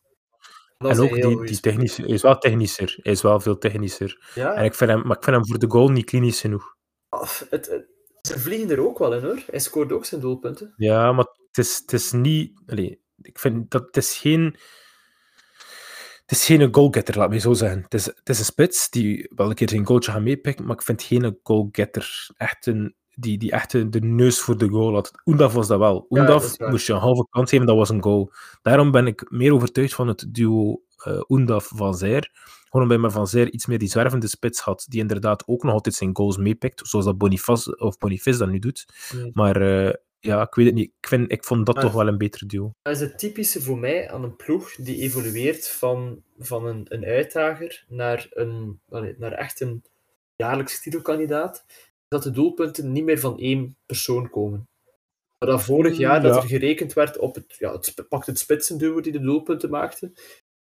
[0.78, 2.98] Dat En ook die, die hij is wel technischer.
[3.02, 4.32] Hij is wel veel technischer.
[4.36, 6.76] Ja, En ik vind hem, maar ik vind hem voor de goal niet klinisch genoeg.
[7.10, 7.86] af- het, het-
[8.28, 9.44] ze vliegen er ook wel in hoor.
[9.48, 10.74] Hij scoort ook zijn doelpunten.
[10.78, 12.62] Ja, maar het is, het is niet...
[12.66, 14.56] Allee, ik vind dat het is geen...
[16.26, 17.82] Het is geen goalgetter, laat me zo zeggen.
[17.82, 20.76] Het is, het is een spits die wel een keer zijn goaltje gaat meepikken, maar
[20.76, 22.30] ik vind geen goalgetter.
[22.38, 25.12] Echt een, die, die echt de neus voor de goal had.
[25.26, 26.06] Oendaf was dat wel.
[26.10, 28.32] Oendaf moest je een halve kans geven, dat was een goal.
[28.62, 32.32] Daarom ben ik meer overtuigd van het duo eh Oendaf-Van Zijr.
[32.70, 35.96] Gewoon omdat Van Zijr iets meer die zwervende spits had, die inderdaad ook nog altijd
[35.96, 38.86] zijn goals meepikt, zoals dat Boniface, of Boniface dat nu doet.
[39.10, 39.30] Hmm.
[39.34, 40.92] Maar eh, ja, ik weet het niet.
[41.00, 42.72] Ik, vind, ik vond dat Maar- toch wel een beter duo.
[42.82, 47.06] Dat is het typische voor mij aan een ploeg die evolueert van, van een, een
[47.06, 48.80] uitdager naar, een,
[49.18, 49.84] naar echt een
[50.36, 51.66] jaarlijks titelkandidaat.
[52.08, 54.68] Dat de doelpunten niet meer van één persoon komen.
[55.38, 56.42] Maar dat vorig Mm, jaar dat ja.
[56.42, 60.12] er gerekend werd op het, ja, het pakt het spitsenduo die de doelpunten maakte.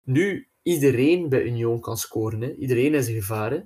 [0.04, 2.42] Nu iedereen bij Union kan scoren.
[2.42, 2.54] Hè.
[2.56, 3.52] Iedereen is een gevaar.
[3.52, 3.60] Hè.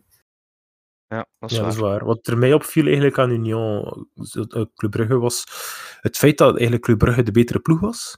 [1.08, 1.72] Ja, dat is Ja, waar.
[1.72, 2.06] dat is waar.
[2.06, 5.44] Wat er mij opviel eigenlijk aan Union, eh, Club Brugge, was
[6.02, 8.18] het feit dat eigenlijk Club Brugge de betere ploeg was,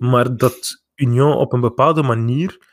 [0.00, 2.69] maar dat Union op een bepaalde manier,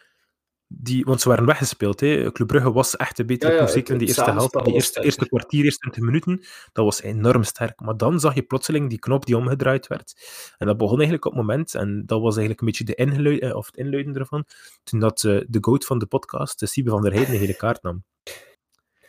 [0.67, 2.31] die, want ze waren weggespeeld, hè.
[2.31, 4.73] Club Brugge was echt de betere Ja, ja, zeker in die eerste helft, die was
[4.73, 7.79] eerste, eerste kwartier, eerste 20 minuten, dat was enorm sterk.
[7.79, 10.13] Maar dan zag je plotseling die knop die omgedraaid werd.
[10.57, 13.41] En dat begon eigenlijk op het moment, en dat was eigenlijk een beetje de inluid,
[13.41, 14.45] eh, of het inluiden ervan,
[14.83, 17.55] toen dat eh, de goat van de podcast, de Siebe van der Heijden, een hele
[17.55, 18.03] kaart nam.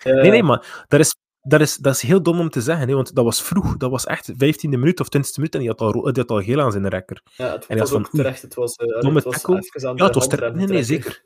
[0.04, 2.94] Nee, nee, maar dat is, dat is, dat is heel dom om te zeggen, hè,
[2.94, 3.76] want dat was vroeg.
[3.76, 6.42] Dat was echt 15e minuut of 20e minuut en die had al, die had al
[6.42, 7.22] geel aan zijn rekker.
[7.36, 8.42] Ja, het En was ook van, terecht.
[8.42, 9.70] Het was, eh, domme het was tackle.
[9.72, 10.54] Ja, de het was terecht.
[10.54, 11.24] Nee, nee, zeker.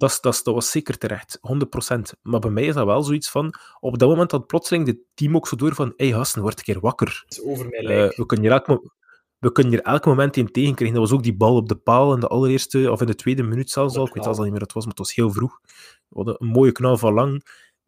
[0.00, 2.18] Dat, dat, was zeker terecht, 100%.
[2.22, 5.36] Maar bij mij is dat wel zoiets van, op dat moment had plotseling de team
[5.36, 7.22] ook zo door van, hé hey, gasten, word een keer wakker.
[7.26, 8.16] Het is over mijn Eh, lijk.
[8.16, 8.92] we, kunnen hier elk,
[9.38, 10.96] we kunnen hier elk moment in tegenkrijgen.
[10.96, 13.42] Dat was ook die bal op de paal in de allereerste, of in de tweede
[13.42, 14.06] minuut zelfs al.
[14.06, 15.60] Ik weet zelfs al niet meer wat het was, maar het was heel vroeg.
[16.08, 17.44] We hadden een mooie knal van lang.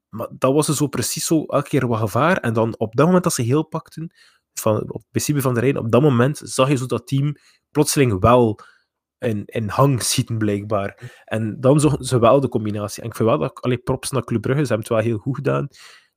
[0.08, 2.36] Maar dat was dus zo precies zo elke keer wat gevaar.
[2.36, 4.12] En dan op dat moment dat ze heel pakten,
[4.54, 7.36] van, op principe van de Rijn, op dat moment zag je zo dat team
[7.70, 8.58] plotseling wel
[9.22, 11.20] in, in hang schieten, blijkbaar.
[11.24, 13.02] En dan zochten ze wel de combinatie.
[13.02, 15.18] En ik vind wel dat, allee, props naar Club Brugge, ze hebben het wel heel
[15.22, 15.68] goed gedaan.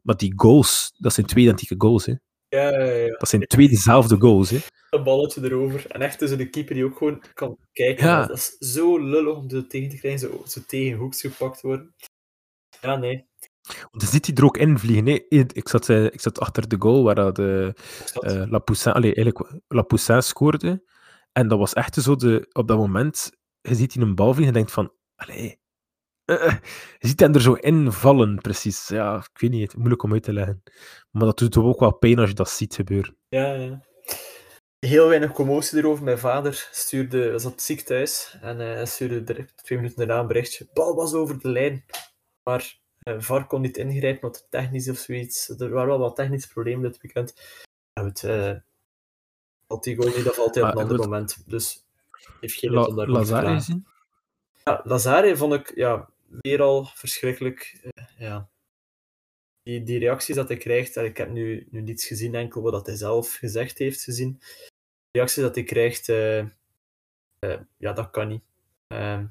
[0.02, 2.13] Maar die goals, dat zijn twee identieke goals, hè.
[2.50, 3.18] Ja, ja, ja.
[3.18, 4.58] Dat zijn twee dezelfde goals, hè.
[4.89, 5.86] een balletje erover.
[5.88, 8.06] En echt tussen de keeper die ook gewoon kan kijken.
[8.06, 8.26] Ja.
[8.26, 11.96] Dat is zo lullig om er tegen te krijgen, zo, zo tegen hoeks gepakt worden.
[12.82, 13.28] Ja, nee.
[13.91, 15.06] Want je ziet hij er ook in vliegen.
[15.06, 15.20] hè.
[15.30, 17.70] Ik, zat, eh, ik zat achter de goal waar dat, eh,
[18.13, 20.84] dat- eh, La Poussin, eigenlijk La Poussin scoorde.
[21.38, 24.48] En dat was echt zo de, op dat moment, je ziet hij een bal vliegen
[24.48, 25.54] en denkt van, eh,
[26.26, 26.58] eh,
[27.00, 28.88] je ziet hem er zo in vallen, precies.
[28.88, 30.63] Ja, ik weet niet, moeilijk om uit te leggen.
[31.12, 33.17] Maar dat doet toch ook wel pijn als je dat ziet gebeuren.
[33.28, 33.84] Ja, ja.
[34.80, 36.04] Heel weinig commotie erover.
[36.04, 40.28] Mijn vader stuurde, was op het ziekthuis en eh, stuurde direct twee minuten daarna een
[40.28, 40.67] berichtje.
[40.74, 41.86] Bal was over de lijn,
[42.43, 45.50] maar eh, VAR kon niet ingrijpen, want technisch of zoiets.
[45.50, 47.34] Er waren wel wat technische problemen dit weekend.
[48.00, 48.24] Goed,
[49.67, 51.43] goal niet, dat valt hij op een ander moment.
[51.49, 51.84] Dus
[52.41, 53.88] heeft geen La, om te Lazare gezien?
[54.63, 56.10] Ja, Lazare vond ik ja,
[56.41, 57.80] weer al verschrikkelijk.
[57.93, 58.49] Eh, ja.
[59.63, 62.71] die, die reacties dat hij krijgt, en ik heb nu, nu niets gezien, enkel wat
[62.71, 64.38] dat hij zelf gezegd heeft gezien.
[65.12, 68.43] De reacties dat hij krijgt, eh, eh, ja, dat kan niet.
[68.88, 69.25] Ehm,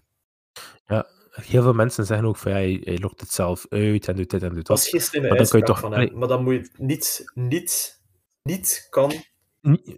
[1.35, 4.31] Heel veel mensen zeggen ook van, ja, hij, hij lokt het zelf uit en doet
[4.31, 4.77] dit en doet dat dat.
[4.79, 6.19] was geen slimme Maar dan kan je toch- van hem.
[6.19, 8.01] Maar dan moet je niet, niet,
[8.43, 9.13] niet kan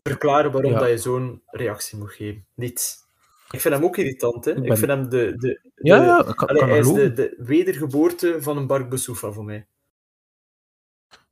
[0.03, 0.79] verklaren waarom Ja.
[0.79, 2.47] dat je zo'n reactie moet geven.
[2.55, 3.05] Niet.
[3.51, 4.51] Ik vind hem ook irritant, hè.
[4.51, 5.09] Ik vind hem de...
[5.09, 8.67] de, de Ja, ja, ik kan, allee, kan hij is de, de wedergeboorte van een
[8.67, 9.67] Bark Bessoufa voor mij.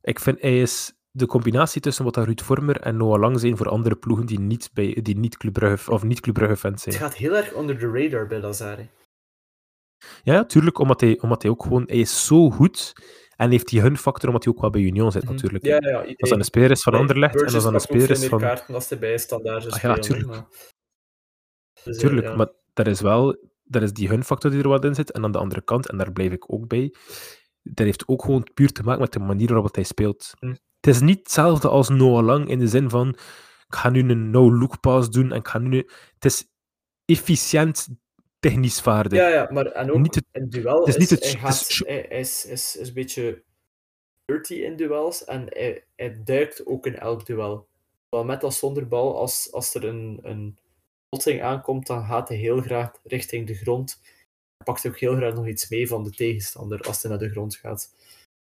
[0.01, 3.69] Ik vind hij is de combinatie tussen wat Ruud Vormer en Noah Lang zijn voor
[3.69, 6.93] andere ploegen die niet, bij, die niet Club Brugge, of niet Club Brugge fans Het
[6.93, 7.05] zijn.
[7.05, 8.87] gaat heel erg onder de radar bij Lazare.
[10.23, 12.93] Ja, ja, tuurlijk, omdat hij, omdat hij ook gewoon, hij is zo goed
[13.35, 15.63] en heeft die hun-factor omdat hij ook wel bij Union zit natuurlijk.
[15.63, 15.71] Mhm.
[15.73, 15.89] Ja, hè.
[15.89, 18.39] ja, Als dat een speler is van Anderlecht en als dat een speler is van...
[18.39, 20.27] kaarten als hij bij standaard Ah, ja, tuurlijk.
[20.27, 20.45] maar-
[21.83, 22.35] Dus, eh, Tuurlijk, ja.
[22.35, 25.11] maar dat is wel, dat is die hun-factor die er wat in zit.
[25.11, 26.93] En aan de andere kant, en daar blijf ik ook bij,
[27.61, 30.33] dat heeft ook gewoon puur te maken met de manier waarop hij speelt.
[30.39, 30.47] Hm.
[30.79, 33.09] Het is niet hetzelfde als Noah Lang in de zin van,
[33.67, 35.77] ik ga nu een no-look pass doen en ik ga nu...
[36.13, 36.47] Het is
[37.05, 37.87] efficiënt
[38.49, 39.19] technisch vaardig.
[39.19, 41.39] Ja, ja, maar en ook Niet het- in duel het is niet het- hij, het
[41.39, 43.43] gaat, is- hij, hij is, is, is een beetje
[44.25, 47.67] dirty in duels en hij, hij duikt ook in elk duel.
[48.09, 50.57] Zowel met als zonder bal, als, als er een, een
[51.09, 53.99] botsing aankomt, dan gaat hij heel graag richting de grond.
[54.57, 57.29] Hij pakt ook heel graag nog iets mee van de tegenstander als hij naar de
[57.29, 57.93] grond gaat.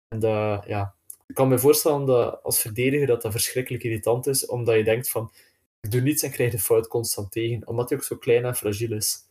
[0.09, 0.95] En dat, ja,
[1.27, 5.11] ik kan me voorstellen dat als verdediger dat dat verschrikkelijk irritant is, omdat je denkt
[5.11, 5.33] van,
[5.81, 8.57] ik doe niets en krijg de fout constant tegen, omdat hij ook zo klein en
[8.57, 9.25] fragiel is.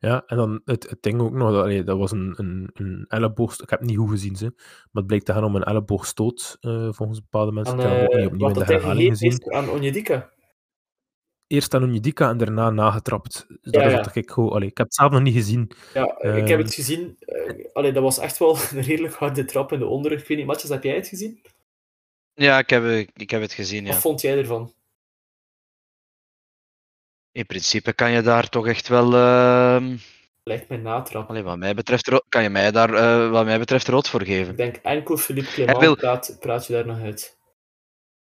[0.00, 3.04] Ja, en dan het, het ding ook nog, dat, allee, dat was een, een, een
[3.08, 3.62] elleboogstoot.
[3.64, 6.56] Ik heb het niet goed gezien, ze, maar het bleek te gaan om een elleboogstoot,
[6.60, 7.80] eh, volgens bepaalde mensen.
[7.80, 9.52] Aan, ik heb hem ook eh, niet opnieuw wat in de herhaling gezien.
[9.52, 10.30] aan Onyedika.
[11.46, 13.44] Eerst aan Onyedika en daarna nagetrapt.
[13.48, 14.14] Dus dat Ja, is ja.
[14.14, 14.50] ik gewoon...
[14.52, 15.70] Allee, ik heb het zelf nog niet gezien.
[15.94, 16.66] Ja, eh, ik heb Ehm.
[16.66, 17.18] het gezien.
[17.72, 20.20] allee, dat was echt wel een redelijk harde trap in de onderrug.
[20.20, 21.40] Ik weet niet, Matjes, heb jij het gezien?
[22.34, 23.90] Ja, ik heb, ik heb het gezien, ja.
[23.92, 24.72] Wat vond jij ervan?
[27.32, 29.14] In principe kan je daar toch echt wel...
[29.14, 29.96] ehm
[30.44, 31.28] Lijkt mij natrap.
[31.28, 34.50] allee, wat mij betreft, kan je mij daar eh, wat mij betreft rood voor geven.
[34.50, 37.40] Ik denk enkel Philippe Clement wil- praat, praat je daar nog uit.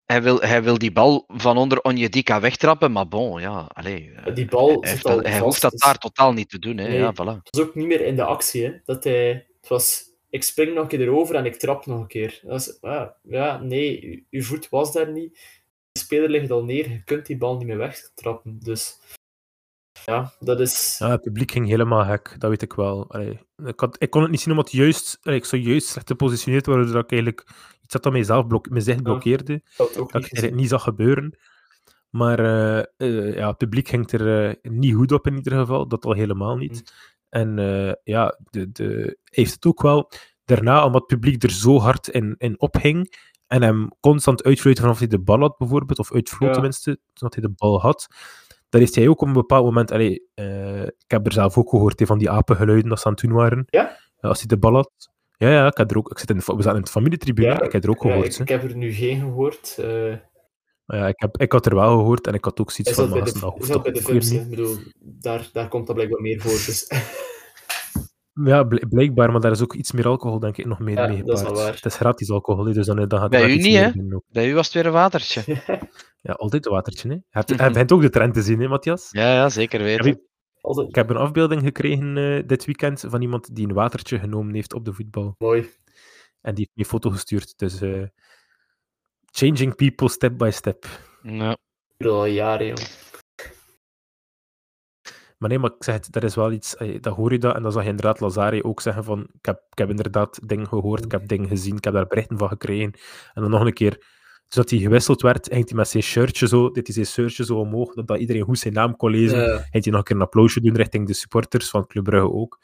[0.05, 4.35] Hij wil, hij wil die bal van onder Onyedika wegtrappen, maar bon, ja, allee, eh,
[4.35, 6.77] Die bal hij, heeft al hij hoeft dat daar totaal niet te doen.
[6.77, 6.89] Hè.
[6.89, 6.99] Nee.
[6.99, 7.43] Ja, voilà.
[7.43, 8.65] Het was ook niet meer in de actie.
[8.65, 12.01] Hè, dat hij, het was, ik spring nog een keer erover en ik trap nog
[12.01, 12.41] een keer.
[12.43, 15.39] Dat is, ah, ja, nee, uw voet was daar niet.
[15.97, 18.59] De speler ligt al neer, je kunt die bal niet meer wegtrappen.
[18.59, 19.01] Dus
[20.05, 20.97] ja, dat is...
[20.99, 23.11] Ja, het publiek ging helemaal gek, dat weet ik wel.
[23.11, 26.09] Allee, ik, had, ik kon het niet zien omdat juist, allee, ik zo juist slecht
[26.09, 27.49] gepositioneerd waren, dat ik eigenlijk
[27.83, 29.63] iets had dat mijzelf blok, mezelf blokkeerde.
[29.77, 31.39] Dat niet ik niet zag gebeuren.
[32.11, 35.89] Maar eh, eh, ja, het publiek ging er eh, niet goed op in ieder geval,
[35.89, 36.73] dat al helemaal niet.
[36.73, 36.87] Mm.
[37.29, 37.57] En
[38.05, 40.11] ja, de, de, heeft het ook wel
[40.45, 43.15] daarna, omdat het publiek er zo hard in, in ophing
[43.47, 46.55] en hem constant uitfluiten vanaf hij de bal had bijvoorbeeld, of uitvloot Ja.
[46.55, 48.07] tenminste, zodat hij de bal had.
[48.69, 51.71] Dan heeft hij ook op een bepaald moment, allee, eh, ik heb er zelf ook
[51.71, 53.65] gehoord, hè, van die apengeluiden dat ze aan het doen waren.
[53.67, 53.97] Ja?
[54.21, 54.91] als hij de bal had.
[55.37, 57.61] Ja, ja, ik had er ook, ik zit in we zaten in de familietribune, Ja,
[57.63, 58.35] ik heb er ook gehoord.
[58.35, 59.77] ik, ik heb er nu geen gehoord.
[59.79, 60.15] eh
[60.85, 62.97] Maar ja, ik, heb, ik had er wel gehoord en ik had ook zoiets is
[62.97, 64.31] van, dat bij de, is dat bij de films?
[64.31, 66.51] Ik bedoel, daar, daar komt dat blijkbaar meer voor.
[66.51, 66.87] Dus.
[68.45, 71.07] Ja, bl- blijkbaar, maar daar is ook iets meer alcohol, denk ik, nog mee, Ja,
[71.07, 71.67] mee dat is wel gepaard.
[71.67, 71.75] waar.
[71.75, 74.19] Het is gratis alcohol, dus dan, dan gaat Bij u niet, meer hè?
[74.29, 75.43] Bij u was het weer een watertje.
[76.21, 77.15] Ja, altijd een watertje, hè.
[77.15, 79.09] Je, hebt, je bent ook de trend te zien, hè, Matthias?
[79.11, 80.21] Ja, ja zeker weten.
[80.89, 84.75] Ik heb een afbeelding gekregen eh, dit weekend van iemand die een watertje genomen heeft
[84.75, 85.35] op de voetbal.
[85.39, 85.61] mooi.
[86.41, 87.59] En die heeft me een foto gestuurd.
[87.59, 88.03] Dus eh,
[89.31, 90.87] changing people step by step.
[91.23, 91.51] Ja.
[91.51, 92.77] Ik bedoel, al jaren, joh.
[95.39, 97.55] Maar nee, maar ik zeg het, dat is wel iets, eh, dat hoor je dat.
[97.55, 100.67] En dan zag je inderdaad Lazare ook zeggen van, ik heb, ik heb inderdaad dingen
[100.67, 102.93] gehoord, ik heb dingen gezien, ik heb daar berichten van gekregen.
[103.35, 104.05] En dan nog een keer,
[104.49, 107.59] zodat hij gewisseld werd, ging hij met zijn shirtje zo, dit is zijn shirtje zo
[107.59, 109.39] omhoog, dat, dat iedereen goed zijn naam kon lezen.
[109.39, 109.57] Ja.
[109.57, 112.59] Ging hij nog een keer een applausje doen richting de supporters van Club Brugge ook.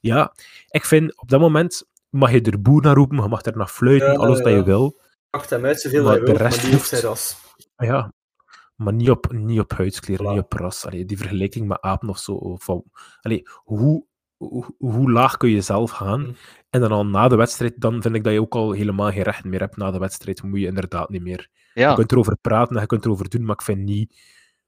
[0.00, 0.32] Ja,
[0.68, 3.68] ik vind, op dat moment mag je er boer naar roepen, je mag er naar
[3.68, 4.56] fluiten, Ja, alles dat ja.
[4.56, 5.00] je wil.
[5.48, 7.36] Hem uit zoveel Maar hij de wil, rest zijn ras.
[7.76, 8.12] Ja,
[8.82, 10.26] maar niet op, niet op huidskleur, Voilà.
[10.34, 10.86] niet op ras.
[10.86, 12.32] Allee, die vergelijking met apen of zo.
[12.32, 12.84] Of, van-
[13.20, 14.04] allee, hoe,
[14.36, 16.20] hoe, hoe laag kun je zelf gaan?
[16.20, 16.34] Mm.
[16.70, 19.22] En dan al na de wedstrijd, dan vind ik dat je ook al helemaal geen
[19.22, 19.76] recht meer hebt.
[19.76, 21.48] Na de wedstrijd moet je inderdaad niet meer.
[21.74, 24.20] Je Ja, kunt erover praten en je kunt erover doen, maar ik vind niet...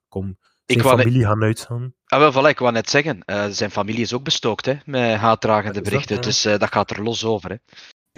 [0.09, 1.95] Kom, zijn net- familie gaan uitgaan.
[2.07, 5.17] ah, wel, voilà, ik wou net zeggen, eh, zijn familie is ook bestookt hè, met
[5.17, 6.23] haatdragende dat, berichten, ja.
[6.23, 7.51] dus eh, dat gaat er los over.
[7.51, 7.57] Hè.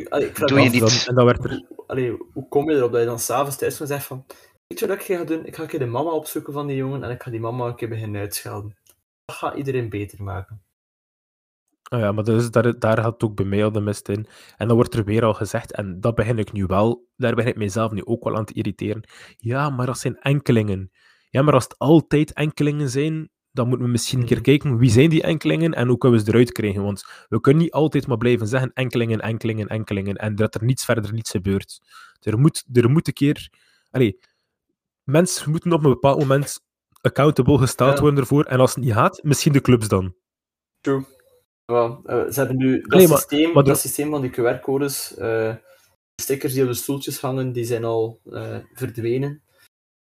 [0.09, 0.81] Allee, ik vraag Doe je af, niet.
[0.81, 1.51] Dan- en dan werd er...
[1.51, 4.27] Hoe, allee, hoe kom je erop dat je dan s'avonds thuis zegt van
[4.67, 5.47] weet je wat ik ga doen?
[5.47, 7.67] Ik ga een keer de mama opzoeken van die jongen en ik ga die mama
[7.67, 8.77] een keer beginnen uitschelden.
[9.25, 10.61] Dat gaat iedereen beter maken.
[11.89, 14.27] Ah ja, maar dus, daar, daar gaat het ook bij mij al de mist in.
[14.57, 17.51] En dan wordt er weer al gezegd, en dat begin ik nu wel, daar begin
[17.51, 19.03] ik mezelf nu ook wel aan te irriteren.
[19.37, 20.91] Ja, maar dat zijn enkelingen.
[21.31, 24.45] Ja, maar als het altijd enkelingen zijn, dan moeten we misschien een keer Mhm.
[24.45, 26.83] kijken wie zijn die enkelingen en hoe kunnen we ze eruit krijgen.
[26.83, 30.85] Want we kunnen niet altijd maar blijven zeggen enkelingen, enkelingen, enkelingen en dat er niets
[30.85, 31.81] verder niets gebeurt.
[32.21, 33.51] Er moet, er moet een keer...
[33.91, 34.19] Allee,
[35.11, 36.59] mensen moeten op een bepaald moment
[37.01, 38.01] accountable gesteld Ja.
[38.01, 38.45] worden ervoor.
[38.45, 40.15] En als het niet gaat, misschien de clubs dan.
[40.81, 41.05] True.
[41.73, 45.55] Ja, eh, ze hebben nu dat, maar- systeem, maar dat systeem van die QR-codes, eh,
[46.15, 49.43] de stickers die op de stoeltjes hangen, die zijn al eh, verdwenen.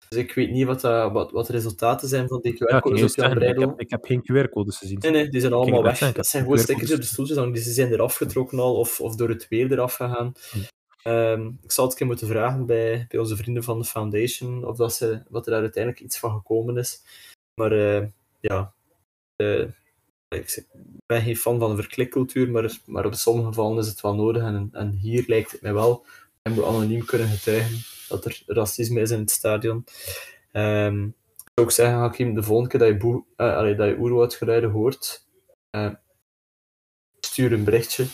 [0.09, 3.17] Dus ik weet niet wat, wat, wat de resultaten zijn van die Ja, QR-codes juist
[3.17, 3.69] op Jan zeggen, ik, Breidel.
[3.69, 4.97] heb, ik heb geen QR-codes gezien.
[4.99, 5.99] Nee, nee, die zijn allemaal weg.
[6.13, 7.53] dat zijn gewoon stickers op de stoeltjes hangen.
[7.53, 10.33] Die zijn eraf getrokken al, of, of door het weer eraf gegaan.
[10.51, 10.57] Hm.
[11.03, 14.77] Ehm, ik zal het keer moeten vragen bij, bij onze vrienden van de Foundation, of
[14.77, 17.01] dat ze, wat er daar uiteindelijk iets van gekomen is.
[17.61, 18.07] Maar eh,
[18.39, 18.73] ja,
[19.35, 19.67] eh,
[20.29, 20.65] ik
[21.05, 24.43] ben geen fan van de verklikcultuur, maar, maar op sommige gevallen is het wel nodig.
[24.43, 26.05] En, en hier lijkt het mij wel,
[26.41, 29.85] en we anoniem kunnen getuigen, dat er racisme is in het stadion.
[30.51, 33.97] Ehm, ik zou ook zeggen, Hakim, de volgende keer dat je, boe, allee, dat je
[33.99, 35.25] oerwoudgeluiden hoort,
[37.19, 38.05] stuur een berichtje.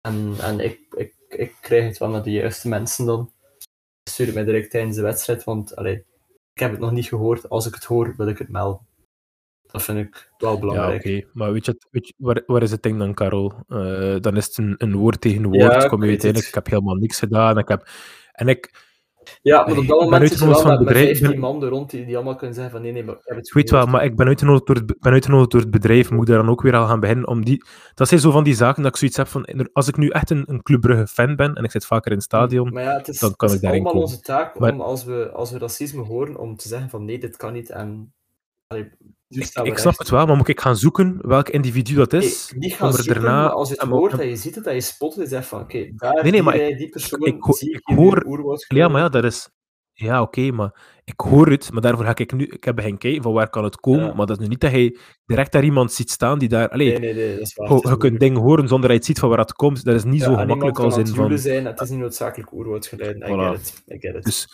[0.00, 3.32] En, en ik, ik, ik krijg het wel naar de juiste mensen dan.
[4.10, 6.04] Stuur het mij direct tijdens de wedstrijd, want allee,
[6.54, 7.48] ik heb het nog niet gehoord.
[7.48, 8.86] Als ik het hoor, wil ik het melden.
[9.62, 11.04] Dat vind ik wel Ja, belangrijk.
[11.04, 11.26] oké.
[11.32, 13.52] Maar weet je, weet je waar, waar is het ding dan, Karel?
[13.68, 15.56] Eh, dan is het een, een woord tegen woord.
[15.56, 17.58] Ja, kom je uiteindelijk, ik heb helemaal niks gedaan.
[17.58, 17.88] Ik heb,
[18.32, 18.90] en ik,
[19.42, 21.68] Ja, maar op dat ik ben moment zit wel met, bedrijf- 15 ben- man er
[21.68, 23.70] rond die, die allemaal kunnen zeggen van nee, nee, maar ik heb het ik weet
[23.70, 26.10] wel, maar ik ben uitgenodigd, door het, be- ben uitgenodigd door het bedrijf.
[26.10, 27.26] Moet ik daar dan ook weer al gaan beginnen?
[27.28, 27.64] Om die,
[27.94, 29.68] dat zijn zo van die zaken dat ik zoiets heb van.
[29.72, 32.16] Als ik nu echt een, een Club Brugge fan ben en ik zit vaker in
[32.16, 32.72] het stadion.
[32.72, 34.16] Maar ja, het is, dan kan het ik is daarin allemaal komen.
[34.16, 37.18] onze taak Maar- om als we, als we racisme horen, om te zeggen van nee,
[37.18, 37.70] dit kan niet.
[37.70, 38.12] En
[38.66, 38.90] allee,
[39.36, 42.52] Ik, snap het wel, maar moet ik gaan zoeken welk individu dat is?
[42.56, 44.64] Niet gaan om er zoeken, daarna- maar als je het hoort en je ziet het,
[44.64, 47.52] dat je spot het, zegt van oké, daar, Nee, nee, die maar persoon, ik ho-
[47.52, 49.48] zie ik, ik hier hoor- Ja, maar ja, dat is.
[49.94, 52.44] Ja, oké, maar ik hoor het, maar daarvoor ga ik nu.
[52.46, 54.14] Ik heb geen kijken van waar kan het komen, Ja.
[54.14, 56.68] maar dat is nu niet dat je direct daar iemand ziet staan die daar.
[56.68, 57.68] Allee, Nee, nee, nee, dat is waar.
[57.68, 59.84] Het is je kunt dingen horen zonder dat je het ziet van waar het komt.
[59.84, 61.18] Dat is niet Ja, zo gemakkelijk als in het van.
[61.18, 63.28] joelen zijn, het is niet noodzakelijk oerwoudgeluiden.
[63.28, 63.58] I Voilà.
[63.58, 64.24] get it, I get it.
[64.24, 64.48] Dus,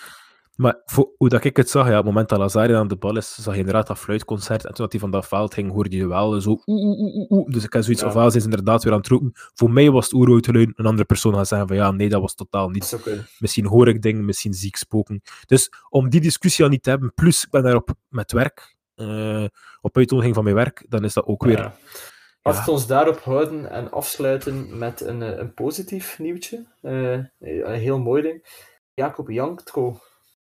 [0.58, 2.96] maar voor, hoe dat ik het zag, ja, op het moment dat Lazari aan de
[2.96, 4.64] bal is, zag je inderdaad dat fluitconcert.
[4.64, 6.50] En toen dat hij van dat veld ging, hoorde je wel zo.
[6.50, 7.48] Oeh, oeh, oeh, oeh, oeh.
[7.52, 8.10] Dus ik had zoiets Ja.
[8.10, 9.30] van, ah, ze is inderdaad weer aan het roepen.
[9.54, 10.68] Voor mij was het oerwoudgeluid.
[10.74, 12.98] Een andere persoon gaat zeggen van, ja, nee, dat was totaal niet.
[13.38, 15.22] Misschien hoor ik dingen, misschien zie ik spoken.
[15.46, 19.44] Dus om die discussie al niet te hebben, plus ik ben daarop met werk, eh,
[19.80, 21.58] op uitnodiging van mijn werk, dan is dat ook weer.
[21.58, 21.74] Ja.
[22.42, 26.66] Laten we ons daarop houden en afsluiten met een, eh, een positief nieuwtje.
[26.80, 28.66] Eh, een heel mooi ding.
[28.94, 30.00] Jacob Jankto.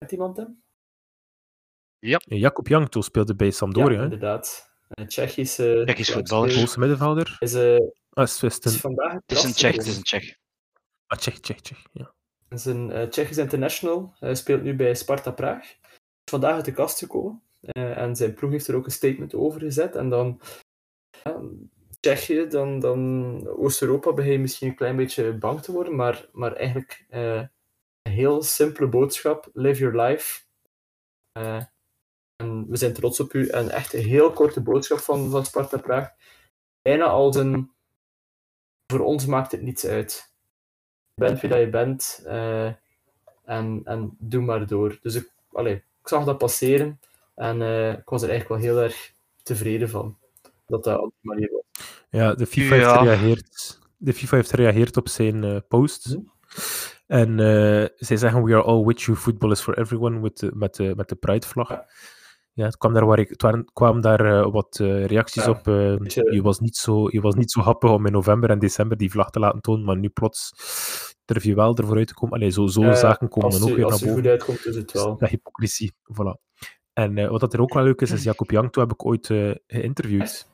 [0.01, 0.63] Kent iemand hem?
[2.27, 4.71] Jacob Jankto speelde bij Sampdoria, ja, inderdaad.
[4.89, 5.83] Een Tsjechische...
[5.85, 6.55] Tsjechisch voetballer.
[6.55, 7.37] Poolse middenvelder.
[7.39, 7.77] Is, eh,
[8.11, 8.81] Ah, is, is het is een...
[8.81, 9.91] vandaag Het is een gast Tsjech, het gekomen.
[9.91, 10.37] is een Tsjech.
[11.07, 11.83] Ah, Tsjech, Tsjech, Tsjech.
[11.93, 12.15] Ja.
[12.49, 14.15] Het is een eh, Tsjechisch international.
[14.19, 15.63] Hij speelt nu bij Sparta Praag.
[15.65, 17.43] Is vandaag uit de kast gekomen.
[17.61, 19.97] Eh, en zijn ploeg heeft er ook een statement over gezet.
[19.97, 20.41] En dan...
[21.25, 21.41] Ja,
[22.01, 25.97] Tsjechië, dan, dan Oost-Europa begin je misschien een klein beetje bang te worden.
[25.97, 27.43] Maar, maar eigenlijk eh,
[28.03, 29.49] heel simpele boodschap.
[29.53, 30.41] Live your life.
[31.33, 31.63] Eh,
[32.37, 33.49] en we zijn trots op u.
[33.49, 36.11] En echt een heel korte boodschap van, van Sparta Praag.
[36.83, 37.71] Bijna als een...
[38.87, 40.33] Voor ons maakt het niets uit.
[41.15, 42.23] Je bent wie dat je bent.
[42.27, 42.73] eh,
[43.45, 44.99] en, en doe maar door.
[45.03, 47.01] Dus ik, allee, ik zag dat passeren.
[47.35, 50.17] En eh, ik was er eigenlijk wel heel erg tevreden van.
[50.67, 51.63] Dat dat op die manier was.
[52.11, 56.05] Ja, de FIFA, heeft, gereageerd, de FIFA heeft gereageerd op zijn eh, post.
[56.05, 56.19] Hm.
[57.11, 60.75] En eh, zij zeggen: We are all with you, football is for everyone, with met,
[60.75, 61.69] de, met de Pride-vlag.
[61.69, 61.87] Ja.
[62.53, 65.51] Ja, het kwam daar, waar ik, het waren, kwamen daar eh, wat eh, reacties Ja,
[65.51, 65.65] op.
[65.65, 69.11] je, was niet zo, je was niet zo happig om in november en december die
[69.11, 70.53] vlag te laten tonen, maar nu plots
[71.25, 72.35] durf je wel ervoor uit te komen.
[72.35, 74.23] Allee, zo, Ja, zaken komen Als dan ook je, weer naar als je boven.
[74.23, 75.17] goed uitkomt, is het wel.
[75.19, 76.41] Dat hypocrisie, voilà.
[76.93, 79.27] En wat dat er ook wel leuk is, is Jacob Jankto heb ik ooit
[79.67, 80.49] geïnterviewd.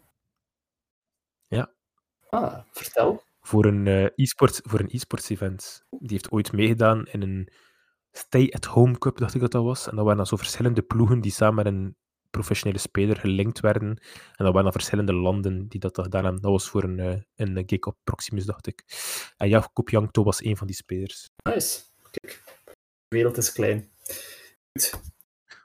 [2.30, 3.22] Ah, vertel.
[3.46, 5.84] Voor een eh, e-sports voor een e-sports event.
[5.90, 7.48] Die heeft ooit meegedaan in een
[8.12, 9.88] Stay-at-Home Cup, dacht ik dat dat was.
[9.88, 11.96] En dat waren dan zo verschillende ploegen die samen met een
[12.30, 13.88] professionele speler gelinkt werden.
[13.88, 16.42] En dat waren dan verschillende landen die dat gedaan hebben.
[16.42, 18.84] Dat was voor een, uh, een gig op Proximus, dacht ik.
[19.36, 21.26] En Jacob Jankto was een van die spelers.
[21.42, 21.80] Nice.
[22.10, 22.74] Kijk, de
[23.08, 23.90] wereld is klein.
[24.72, 25.00] Goed.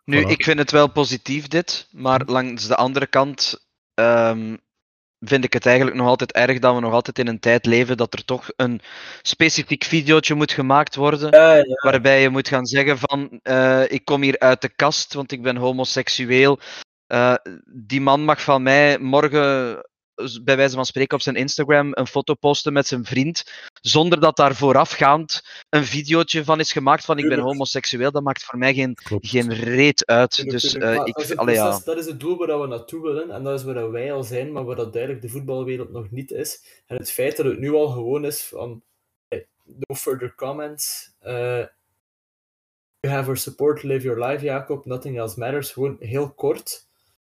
[0.05, 0.29] Nu, Voilà.
[0.29, 4.55] ik vind het wel positief dit, maar langs de andere kant ehm,
[5.21, 7.97] vind ik het eigenlijk nog altijd erg dat we nog altijd in een tijd leven
[7.97, 8.81] dat er toch een
[9.21, 11.31] specifiek videootje moet gemaakt worden.
[11.31, 11.63] Ja, ja.
[11.83, 15.41] Waarbij je moet gaan zeggen van eh, ik kom hier uit de kast, want ik
[15.41, 16.59] ben homoseksueel.
[17.07, 19.77] Eh, die man mag van mij morgen,
[20.43, 23.43] bij wijze van spreken, op zijn Instagram een foto posten met zijn vriend,
[23.81, 28.11] zonder dat daar voorafgaand een videootje van is gemaakt van ik ben homoseksueel.
[28.11, 29.27] Dat maakt voor mij geen, Klopt.
[29.27, 30.49] geen reet uit.
[30.49, 31.79] Dus eh, ik, dat, is het allee, ja.
[31.85, 34.51] dat is het doel waar we naartoe willen en dat is waar wij al zijn,
[34.51, 36.63] maar waar dat duidelijk de voetbalwereld nog niet is.
[36.85, 38.83] En het feit dat het nu al gewoon is van
[39.65, 41.65] no further comments, eh,
[43.01, 45.71] you have our support, live your life, Jacob, nothing else matters.
[45.71, 46.89] Gewoon heel kort.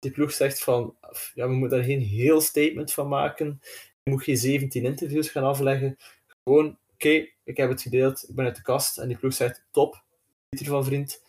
[0.05, 0.97] Die ploeg zegt van,
[1.35, 3.61] ja, we moeten daar geen heel statement van maken.
[4.03, 5.97] Je moet geen 17 interviews gaan afleggen.
[6.45, 8.99] Gewoon, oké, ik heb het gedeeld, ik ben uit de kast.
[8.99, 10.03] En die ploeg zegt, top,
[10.51, 11.23] niet ervan vriend.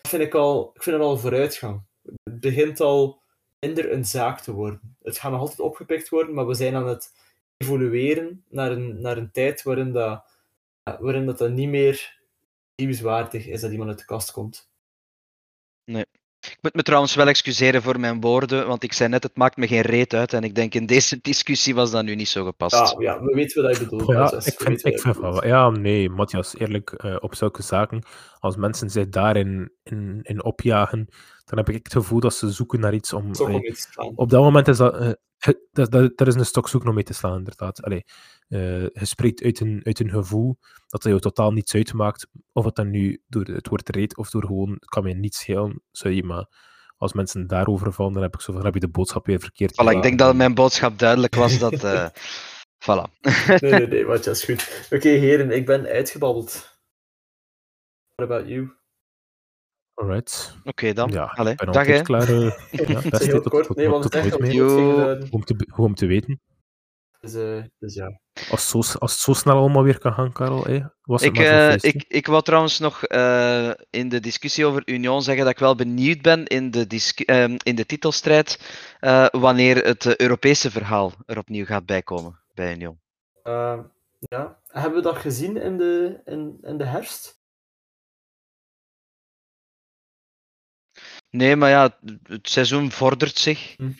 [0.00, 1.82] Dat vind ik al, ik vind het al vooruitgang.
[2.22, 3.22] Het begint al
[3.58, 4.96] minder een zaak te worden.
[5.02, 7.12] Het gaat nog altijd opgepikt worden, maar we zijn aan het
[7.56, 10.24] evolueren naar een, naar een tijd waarin dat,
[11.00, 12.20] waarin dat, dat niet meer
[12.76, 14.70] nieuwswaardig is dat iemand uit de kast komt.
[15.84, 16.06] Ik
[16.62, 19.66] moet me trouwens wel excuseren voor mijn woorden, want ik zei net, het maakt me
[19.66, 20.32] geen reet uit.
[20.32, 22.94] En ik denk in deze discussie was dat nu niet zo gepast.
[22.98, 24.06] Ja, ja, we weten wat je bedoelt.
[24.06, 25.42] Ja, ik vind, ik vind van.
[25.46, 28.02] Ja, nee, Matthias, eerlijk, eh, op zulke zaken,
[28.38, 31.06] als mensen zich daarin in, in opjagen,
[31.44, 33.34] dan heb ik het gevoel dat ze zoeken naar iets om...
[33.34, 34.12] Staan.
[34.14, 34.96] op dat moment is dat...
[34.96, 35.10] eh,
[35.72, 37.82] dat, dat, er is een stok zoeken om mee te slaan, inderdaad.
[37.82, 38.04] Allee,
[38.48, 42.26] eh, je spreekt uit een, uit een gevoel dat er jou totaal niets uitmaakt.
[42.52, 45.38] Of het dan nu door het woord reed of door gewoon, het kan mij niets
[45.38, 46.46] schelen, sorry, maar
[46.96, 49.72] als mensen daarover vallen, dan heb ik zo van, heb je de boodschap weer verkeerd
[49.72, 51.84] Voilà, ik denk dat mijn boodschap duidelijk was dat.
[51.84, 52.06] eh
[52.84, 53.20] voilà.
[53.60, 54.86] Nee, nee, nee, Matthias, is goed.
[54.90, 56.80] Oké, heren, ik ben uitgebabbeld.
[58.14, 58.72] What about you?
[59.94, 60.56] Alright.
[60.64, 61.10] Oké dan.
[61.10, 62.02] Ja, Allee, ik ben dag hè.
[62.02, 62.28] klaar.
[62.28, 62.50] eh,
[62.88, 63.66] ja, heel tot, kort.
[63.66, 65.26] tot, Nee, want het is echt duiden.
[65.30, 66.40] Om te, om te weten.
[67.20, 68.20] Dus, eh, dus ja.
[68.50, 70.66] Als, zo, als het zo snel allemaal weer kan gaan, Karel,
[71.02, 75.22] was het maar eh, ik, ik wou trouwens nog eh, in de discussie over Union
[75.22, 76.86] zeggen dat ik wel benieuwd ben in de,
[77.24, 78.58] ehm, in de titelstrijd
[79.00, 83.00] eh, wanneer het eh, Europese verhaal er opnieuw gaat bijkomen bij Union.
[83.42, 83.78] Eh,
[84.18, 84.58] ja.
[84.66, 87.41] Hebben we dat gezien in de, in, in de herfst?
[91.36, 93.74] Nee, maar ja, het seizoen vordert zich.
[93.76, 93.90] Hm.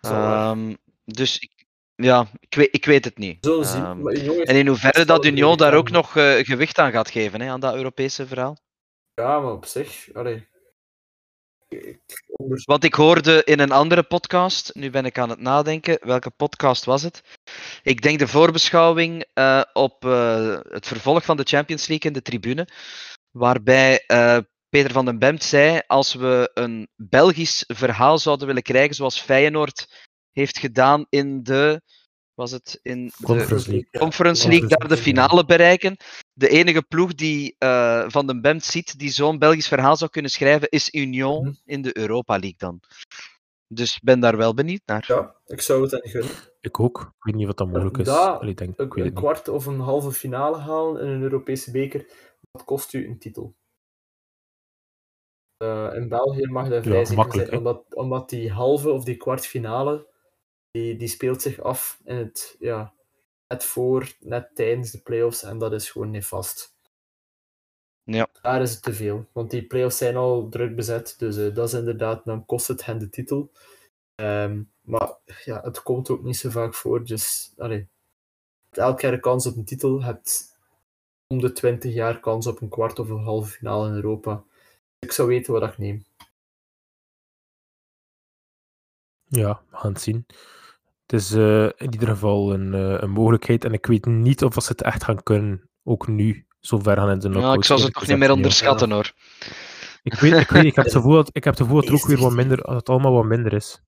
[0.00, 0.74] Ehm,
[1.04, 3.44] dus ik, ja, ik weet, ik weet het niet.
[3.44, 3.84] Zien.
[3.84, 7.50] Ehm, en in hoeverre dat Union daar ook nog eh, gewicht aan gaat geven, hè,
[7.50, 8.58] aan dat Europese verhaal.
[9.14, 10.08] Ja, maar op zich...
[10.12, 10.48] Allee.
[12.64, 16.84] Want ik hoorde in een andere podcast, nu ben ik aan het nadenken, welke podcast
[16.84, 17.22] was het?
[17.82, 22.22] Ik denk de voorbeschouwing eh, op eh, het vervolg van de Champions League in de
[22.22, 22.68] tribune,
[23.30, 24.04] waarbij
[24.70, 30.08] Peter van den Bemt zei, als we een Belgisch verhaal zouden willen krijgen, zoals Feyenoord
[30.30, 31.82] heeft gedaan in de...
[32.34, 33.88] Was het in de Conference League.
[33.90, 34.00] Ja.
[34.00, 35.96] Conference Ja, League daar de finale bereiken.
[36.32, 40.30] De enige ploeg die eh, Van den Bemt ziet die zo'n Belgisch verhaal zou kunnen
[40.30, 41.54] schrijven, is Union Mhm.
[41.64, 42.80] in de Europa League dan.
[43.68, 45.04] Dus ik ben daar wel benieuwd naar.
[45.06, 46.30] Ja, ik zou het hen gunnen.
[46.60, 47.00] Ik ook.
[47.00, 48.08] Ik weet niet of dat mogelijk is.
[48.08, 51.22] Allee, ik denk, ik Een, weet een kwart of een halve finale halen in een
[51.22, 52.06] Europese beker,
[52.50, 53.54] dat kost u een titel.
[55.60, 59.16] Eh, in België mag dat vrij zeker makkelijk, zijn, omdat, omdat die halve of die
[59.16, 60.06] kwartfinale,
[60.70, 62.94] die, die speelt zich af in het, ja,
[63.48, 66.74] net voor, net tijdens de playoffs, en dat is gewoon nefast.
[68.02, 68.28] Ja.
[68.42, 71.68] Daar is het te veel, want die playoffs zijn al druk bezet, dus eh, dat
[71.68, 73.50] is inderdaad, dan kost het hen de titel.
[74.14, 77.88] Ehm, maar ja, het komt ook niet zo vaak voor, dus allee,
[78.70, 80.58] elk jaar een kans op een titel, hebt
[81.26, 84.44] om de 20 jaar kans op een kwart of een halve finale in Europa.
[85.00, 86.04] Ik zou weten wat ik neem.
[89.24, 90.26] Ja, we gaan het zien.
[91.06, 93.64] Het is eh, in ieder geval een, eh, een mogelijkheid.
[93.64, 97.18] En ik weet niet of ze het echt gaan kunnen, ook nu, zover gaan in
[97.18, 97.58] de Ja, knockouts.
[97.58, 98.34] ik zou ze toch niet meer ja.
[98.34, 99.12] onderschatten hoor.
[100.02, 101.94] Ik weet, ik weet, ik heb het gevoel dat, ik heb het gevoel dat er
[101.94, 103.82] ook weer wat minder, dat het allemaal wat minder is.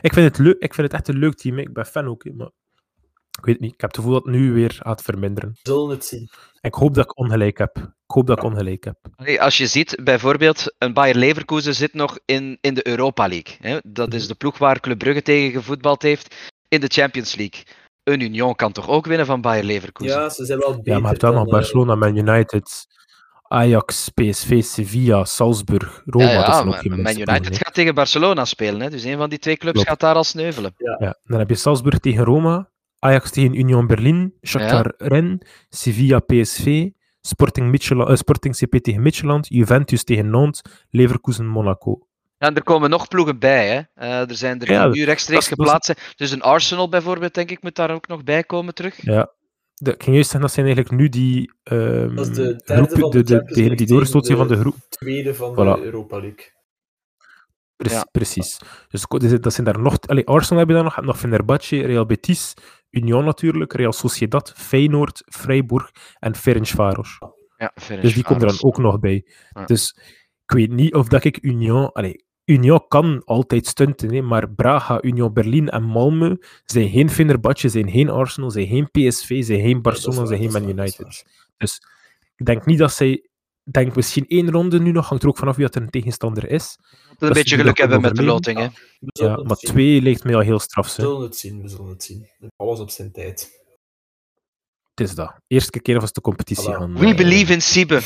[0.00, 1.56] Ik vind het leuk, ik vind het echt een leuk team.
[1.56, 1.62] hè.
[1.62, 2.50] Ik ben fan ook, maar
[3.38, 3.72] ik weet het niet.
[3.72, 5.50] Ik heb het gevoel dat het nu weer gaat verminderen.
[5.50, 6.28] We zullen het zien.
[6.66, 7.76] Ik hoop dat ik ongelijk heb.
[7.76, 8.96] Ik hoop dat ik ongelijk heb.
[9.16, 13.56] Allee, Als je ziet, bijvoorbeeld, een Bayer Leverkusen zit nog in, in de Europa League.
[13.60, 13.78] Hè?
[13.84, 16.34] Dat is de ploeg waar Club Brugge tegen gevoetbald heeft
[16.68, 17.62] in de Champions League.
[18.04, 20.20] een Union kan toch ook winnen van Bayer Leverkusen?
[20.20, 22.86] Ja, ze zijn wel beter Ja, maar het dan nog dan, eh, Barcelona, Man United,
[23.48, 26.24] Ajax, PSV, Sevilla, Salzburg, Roma.
[26.30, 28.80] ja, dat ja, zijn ook maar geen Man United ploegen, gaat tegen Barcelona spelen.
[28.80, 28.90] Hè?
[28.90, 29.88] Dus een van die twee clubs Klopt.
[29.88, 30.74] gaat daar al sneuvelen.
[30.76, 31.16] Ja.
[31.24, 32.68] Dan heb je Salzburg tegen Roma,
[32.98, 35.38] Ajax tegen Union Berlin, Shakhtar Rennes,
[35.68, 36.88] Sevilla, PSV,
[37.20, 42.06] Sporting, eh, Sporting CP tegen Midtjylland, Juventus tegen Nantes, Leverkusen, Monaco.
[42.38, 43.68] Ja, en er komen nog ploegen bij.
[43.68, 43.80] Hè?
[43.94, 45.84] Eh, er zijn er Ja, die nu rechtstreeks geplaatst.
[45.84, 45.98] zijn.
[46.16, 49.02] Dus een Arsenal bijvoorbeeld, denk ik, moet daar ook nog bij komen terug.
[49.02, 49.34] Ja.
[49.74, 52.98] De, ik ging juist zeggen, dat zijn eigenlijk nu die ehm Dat is de derde
[52.98, 54.74] van de die zijn van de groep.
[54.88, 55.78] tweede van Voilà.
[55.80, 56.54] de Europa League.
[57.76, 58.06] Pre- Ja.
[58.12, 58.58] Precies.
[58.88, 59.98] Dus dus dat zijn daar nog...
[60.00, 62.54] Allee, Arsenal heb je daar nog, nog Fenerbahce, Real Betis,
[62.96, 67.18] Union natuurlijk, Real Sociedad, Feyenoord, Freiburg en Ferencváros.
[67.56, 69.26] Ja, Dus die komt er dan ook nog bij.
[69.52, 69.64] Ja.
[69.64, 69.98] Dus
[70.44, 71.92] ik weet niet of dat ik Union...
[71.92, 77.68] Allee, Union kan altijd stunten, hè, maar Braga, Union Berlin en Malmö zijn geen Fenerbahce,
[77.68, 81.24] zijn geen Arsenal, zijn geen PSV, zijn geen Barcelona, zijn geen Man United.
[81.56, 81.80] Dus
[82.36, 83.28] ik denk niet dat zij...
[83.70, 86.50] Denk misschien één ronde nu nog, hangt er ook vanaf wie dat er een tegenstander
[86.50, 86.78] is.
[87.18, 88.58] Een dat beetje geluk hebben met de loting.
[88.58, 88.66] Hè?
[88.98, 89.70] Ja, maar zien.
[89.70, 90.96] twee lijkt mij al heel straf.
[90.96, 92.28] We zullen het zien, we zullen het zien.
[92.56, 93.50] Alles op zijn tijd.
[94.94, 95.34] Het is dat.
[95.46, 96.76] Eerste keer was de competitie Voilà.
[96.76, 96.98] gaan.
[96.98, 98.00] We eh, believe in Siebe.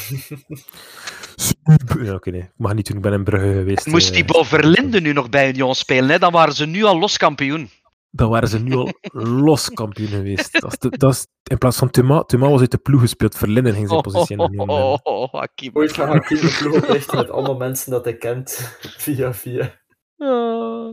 [2.02, 2.40] Ja, Oké, nee.
[2.40, 3.86] Ik mag niet doen, ik ben in Brugge geweest.
[3.86, 6.18] Moest eh, die Boverlinde nu nog bij Union spelen, hè?
[6.18, 7.70] dan waren ze nu al los kampioen.
[8.10, 8.88] Dan waren ze nu al
[9.46, 10.60] los kampioen geweest.
[10.60, 13.36] Dat is de- dat is, in plaats van Thuma, Thuma was uit de ploeg gespeeld.
[13.36, 15.70] Verlinden ging zijn positie in de oh, oh, oh, Hakim.
[15.74, 18.76] Ooit Hakim de ploeg oprichten met allemaal mensen dat hij kent.
[19.04, 19.80] Via via.
[20.16, 20.90] Ah.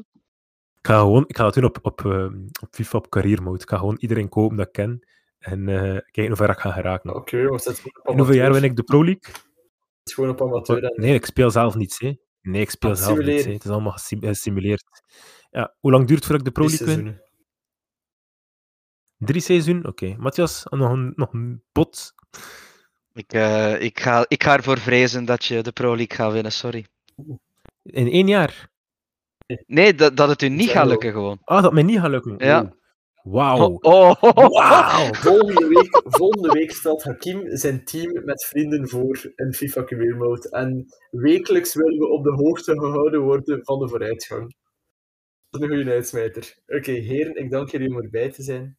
[0.80, 2.24] Ik ga gewoon, ik ga dat doen op, op, eh,
[2.62, 3.62] op FIFA op career mode.
[3.62, 5.08] Ik ga gewoon iedereen kopen dat ik ken.
[5.40, 7.16] En eh, kijken hoe ver ik ga geraken.
[7.16, 9.22] Oké, is gewoon op In hoeveel jaar win ik de Pro League?
[9.34, 10.84] Het is gewoon op amateur.
[10.84, 12.00] en- Nee, ik speel zelf niets.
[12.00, 12.14] Hè.
[12.42, 13.46] Nee, ik speel Ah, zelf niets.
[13.46, 13.52] hè.
[13.52, 14.84] Het is allemaal gesim- gesimuleerd.
[15.52, 17.22] Ja, hoe lang duurt het voordat ik de Pro League win?
[19.18, 19.86] Drie seizoenen?
[19.86, 20.16] Oké.
[20.18, 22.14] Matthias, nog een, nog een pot?
[23.14, 26.52] Ik, eh, ik, ga, ik ga ervoor vrezen dat je de Pro League gaat winnen,
[26.52, 26.86] sorry.
[27.84, 28.70] In één jaar?
[29.66, 31.40] Nee, dat, dat het u niet gaat lukken gewoon.
[31.44, 32.36] Ah, dat mij niet gaat lukken.
[32.38, 32.62] Ja.
[32.62, 32.72] Oh.
[33.24, 33.78] Wauw.
[33.82, 34.48] Oh, oh, oh.
[34.48, 35.14] Wauw.
[35.30, 40.50] Volgende week, volgende week stelt Hakim zijn team met vrienden voor in FIFA Career Mode.
[40.50, 44.56] En wekelijks willen we op de hoogte gehouden worden van de vooruitgang.
[45.62, 46.56] Een goede uitsmijter.
[46.68, 48.76] Oké, heren, ik dank jullie om erbij te zijn.